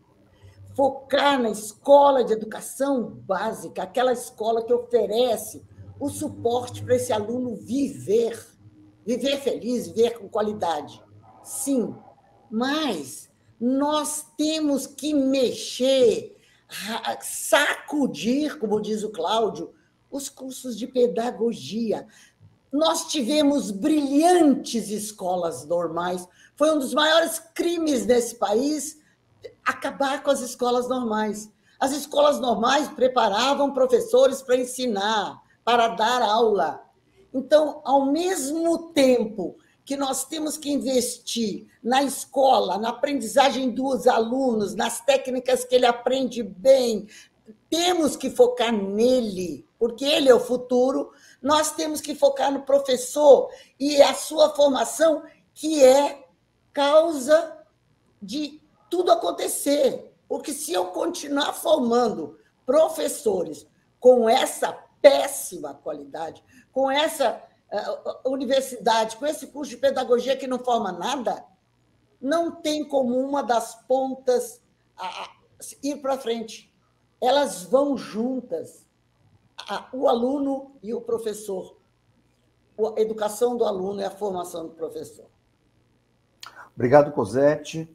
[0.76, 5.66] Focar na escola de educação básica, aquela escola que oferece
[6.00, 8.38] o suporte para esse aluno viver,
[9.08, 11.02] viver feliz, viver com qualidade.
[11.42, 11.96] Sim,
[12.52, 16.36] mas nós temos que mexer
[17.22, 19.74] sacudir, como diz o Cláudio,
[20.12, 22.06] os cursos de pedagogia.
[22.72, 26.28] Nós tivemos brilhantes escolas normais.
[26.58, 29.00] Foi um dos maiores crimes desse país
[29.66, 31.50] acabar com as escolas normais.
[31.80, 36.87] As escolas normais preparavam professores para ensinar, para dar aula.
[37.34, 39.58] Então, ao mesmo tempo
[39.88, 45.86] que nós temos que investir na escola, na aprendizagem dos alunos, nas técnicas que ele
[45.86, 47.08] aprende bem.
[47.70, 51.14] Temos que focar nele, porque ele é o futuro.
[51.42, 53.50] Nós temos que focar no professor
[53.80, 55.24] e a sua formação,
[55.54, 56.22] que é
[56.74, 57.58] causa
[58.22, 60.14] de tudo acontecer.
[60.28, 63.66] Porque se eu continuar formando professores
[64.02, 67.42] com essa péssima qualidade, com essa
[68.26, 71.46] universidade, com esse curso de pedagogia que não forma nada,
[72.20, 74.62] não tem como uma das pontas
[75.82, 76.74] ir para frente.
[77.22, 78.86] Elas vão juntas,
[79.94, 81.78] o aluno e o professor.
[82.96, 85.26] A educação do aluno e a formação do professor.
[86.76, 87.90] Obrigado, Cosete.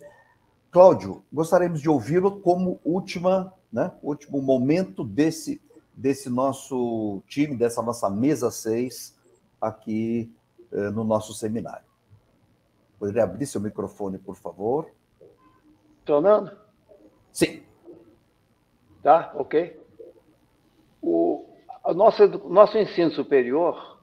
[0.70, 5.60] Cláudio, gostaríamos de ouvi-lo como última, né, último momento desse,
[5.95, 9.18] desse nosso time, dessa nossa mesa 6,
[9.61, 10.32] aqui
[10.72, 11.84] eh, no nosso seminário.
[12.99, 14.90] Poderia abrir seu microfone, por favor?
[16.01, 16.57] Funcionando?
[17.32, 17.62] Sim.
[19.03, 19.80] Tá, ok.
[21.01, 21.45] O
[21.95, 24.01] nosso, nosso ensino superior,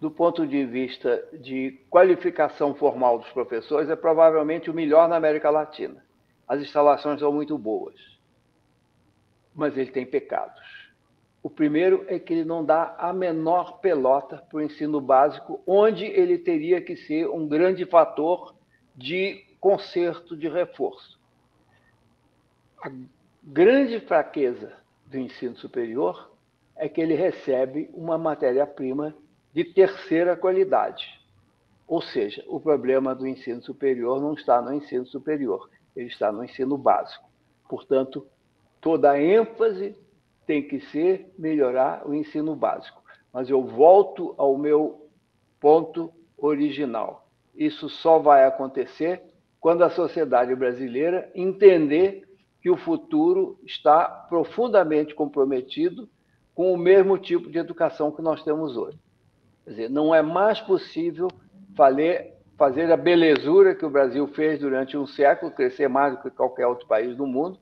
[0.00, 5.50] do ponto de vista de qualificação formal dos professores, é provavelmente o melhor na América
[5.50, 6.04] Latina.
[6.46, 7.96] As instalações são muito boas,
[9.54, 10.85] mas ele tem pecados.
[11.46, 16.04] O primeiro é que ele não dá a menor pelota para o ensino básico, onde
[16.04, 18.56] ele teria que ser um grande fator
[18.96, 21.20] de conserto, de reforço.
[22.82, 22.90] A
[23.44, 24.72] grande fraqueza
[25.06, 26.32] do ensino superior
[26.74, 29.14] é que ele recebe uma matéria-prima
[29.54, 31.06] de terceira qualidade.
[31.86, 36.42] Ou seja, o problema do ensino superior não está no ensino superior, ele está no
[36.42, 37.30] ensino básico.
[37.68, 38.26] Portanto,
[38.80, 39.96] toda a ênfase
[40.46, 43.02] tem que ser melhorar o ensino básico.
[43.32, 45.08] Mas eu volto ao meu
[45.60, 47.28] ponto original.
[47.54, 49.22] Isso só vai acontecer
[49.60, 52.22] quando a sociedade brasileira entender
[52.60, 56.08] que o futuro está profundamente comprometido
[56.54, 58.98] com o mesmo tipo de educação que nós temos hoje.
[59.64, 61.28] Quer dizer, não é mais possível
[61.74, 66.66] fazer a belezura que o Brasil fez durante um século, crescer mais do que qualquer
[66.66, 67.58] outro país do mundo,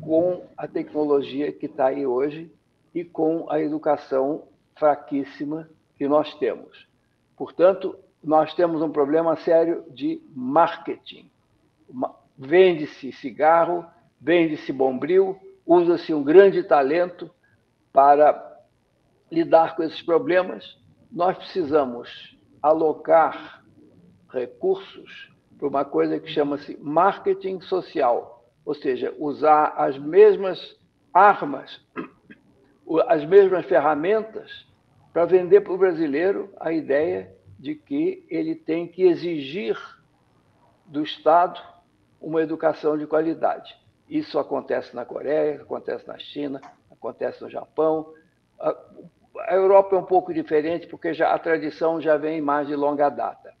[0.00, 2.50] com a tecnologia que está aí hoje
[2.94, 4.44] e com a educação
[4.76, 6.86] fraquíssima que nós temos.
[7.36, 11.30] Portanto, nós temos um problema sério de marketing.
[12.36, 13.84] Vende-se cigarro,
[14.20, 17.30] vende-se bombril, usa-se um grande talento
[17.92, 18.58] para
[19.30, 20.78] lidar com esses problemas.
[21.10, 23.62] Nós precisamos alocar
[24.28, 28.39] recursos para uma coisa que chama-se marketing social
[28.70, 30.78] ou seja, usar as mesmas
[31.12, 31.84] armas,
[33.08, 34.64] as mesmas ferramentas
[35.12, 39.76] para vender para o brasileiro a ideia de que ele tem que exigir
[40.86, 41.60] do Estado
[42.20, 43.76] uma educação de qualidade.
[44.08, 46.60] Isso acontece na Coreia, acontece na China,
[46.92, 48.14] acontece no Japão.
[48.60, 53.08] A Europa é um pouco diferente porque já, a tradição já vem mais de longa
[53.08, 53.52] data.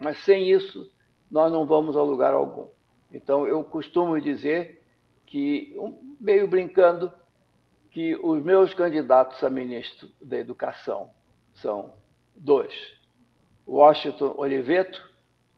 [0.00, 0.88] Mas sem isso,
[1.28, 2.68] nós não vamos a lugar algum.
[3.14, 4.82] Então, eu costumo dizer
[5.24, 5.76] que,
[6.20, 7.12] meio brincando,
[7.92, 11.10] que os meus candidatos a ministro da Educação
[11.54, 11.94] são
[12.34, 12.74] dois:
[13.66, 15.00] Washington Oliveto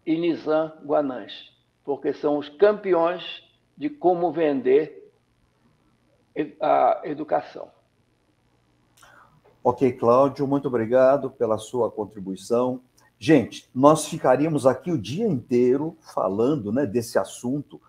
[0.05, 1.51] e Nizam Guananche,
[1.83, 3.43] porque são os campeões
[3.75, 5.11] de como vender
[6.61, 7.71] a educação.
[9.65, 12.83] Ok, Cláudio, muito obrigado pela sua contribuição.
[13.19, 17.81] Gente, nós ficaríamos aqui o dia inteiro falando né, desse assunto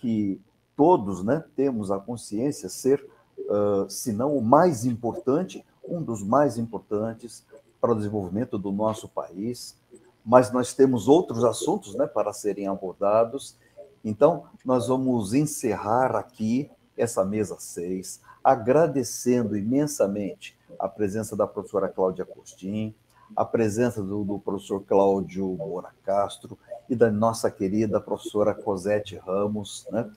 [0.00, 0.40] que
[0.76, 3.04] todos né, temos a consciência ser,
[3.38, 7.46] uh, se não o mais importante, um dos mais importantes
[7.80, 9.76] para o desenvolvimento do nosso país.
[10.24, 13.56] Mas nós temos outros assuntos né, para serem abordados.
[14.04, 22.24] Então, nós vamos encerrar aqui essa mesa 6, agradecendo imensamente a presença da professora Cláudia
[22.24, 22.94] Costin,
[23.36, 26.58] a presença do, do, professor Cláudio Moura Castro
[26.88, 30.10] e da nossa querida professora Cosete Ramos, né?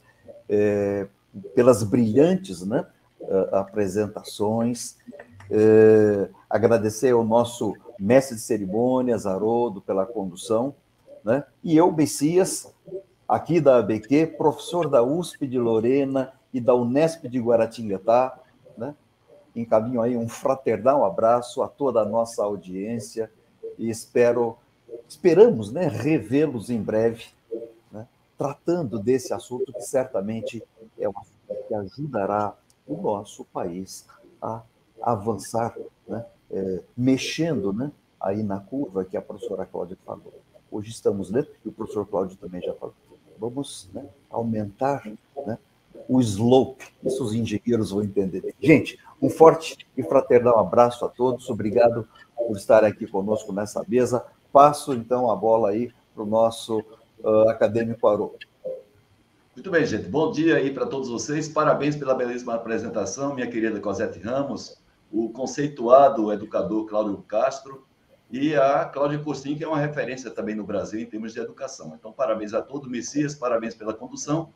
[0.47, 1.07] É,
[1.53, 2.86] pelas brilhantes né,
[3.51, 4.97] apresentações.
[5.49, 10.76] É, agradecer ao nosso mestre de cerimônias, Haroldo, pela condução.
[11.24, 11.43] Né?
[11.63, 12.74] E eu, Messias,
[13.28, 18.39] aqui da ABQ, professor da USP de Lorena e da Unesp de Guaratinguetá?
[19.56, 23.32] Encaminho aí um fraternal abraço a toda a nossa audiência
[23.78, 24.58] e espero,
[25.08, 27.26] esperamos né, revê-los em breve,
[27.91, 30.64] né, tratando desse assunto que certamente
[30.99, 32.53] é um assunto que ajudará
[32.88, 34.06] o nosso país
[34.41, 34.62] a
[35.01, 35.76] avançar,
[36.08, 40.34] né, é, mexendo né, aí na curva que a professora Cláudia falou.
[40.72, 42.95] Hoje estamos, né, e o professor Cláudio também já falou,
[43.39, 45.06] vamos né, aumentar
[45.45, 45.58] né,
[46.08, 48.53] o slope, isso os engenheiros vão entender.
[48.62, 51.49] Gente, um forte e fraternal abraço a todos.
[51.49, 54.26] Obrigado por estar aqui conosco nessa mesa.
[54.51, 56.80] Passo então a bola aí para o nosso
[57.24, 58.45] uh, acadêmico Haroldo.
[59.56, 60.08] Muito bem, gente.
[60.10, 61.47] Bom dia aí para todos vocês.
[61.47, 64.82] Parabéns pela belíssima apresentação, minha querida Cosete Ramos,
[65.12, 67.86] o conceituado educador Cláudio Castro
[68.30, 71.95] e a Cláudia Costin, que é uma referência também no Brasil em termos de educação.
[71.97, 74.51] Então, parabéns a todos, Messias, parabéns pela condução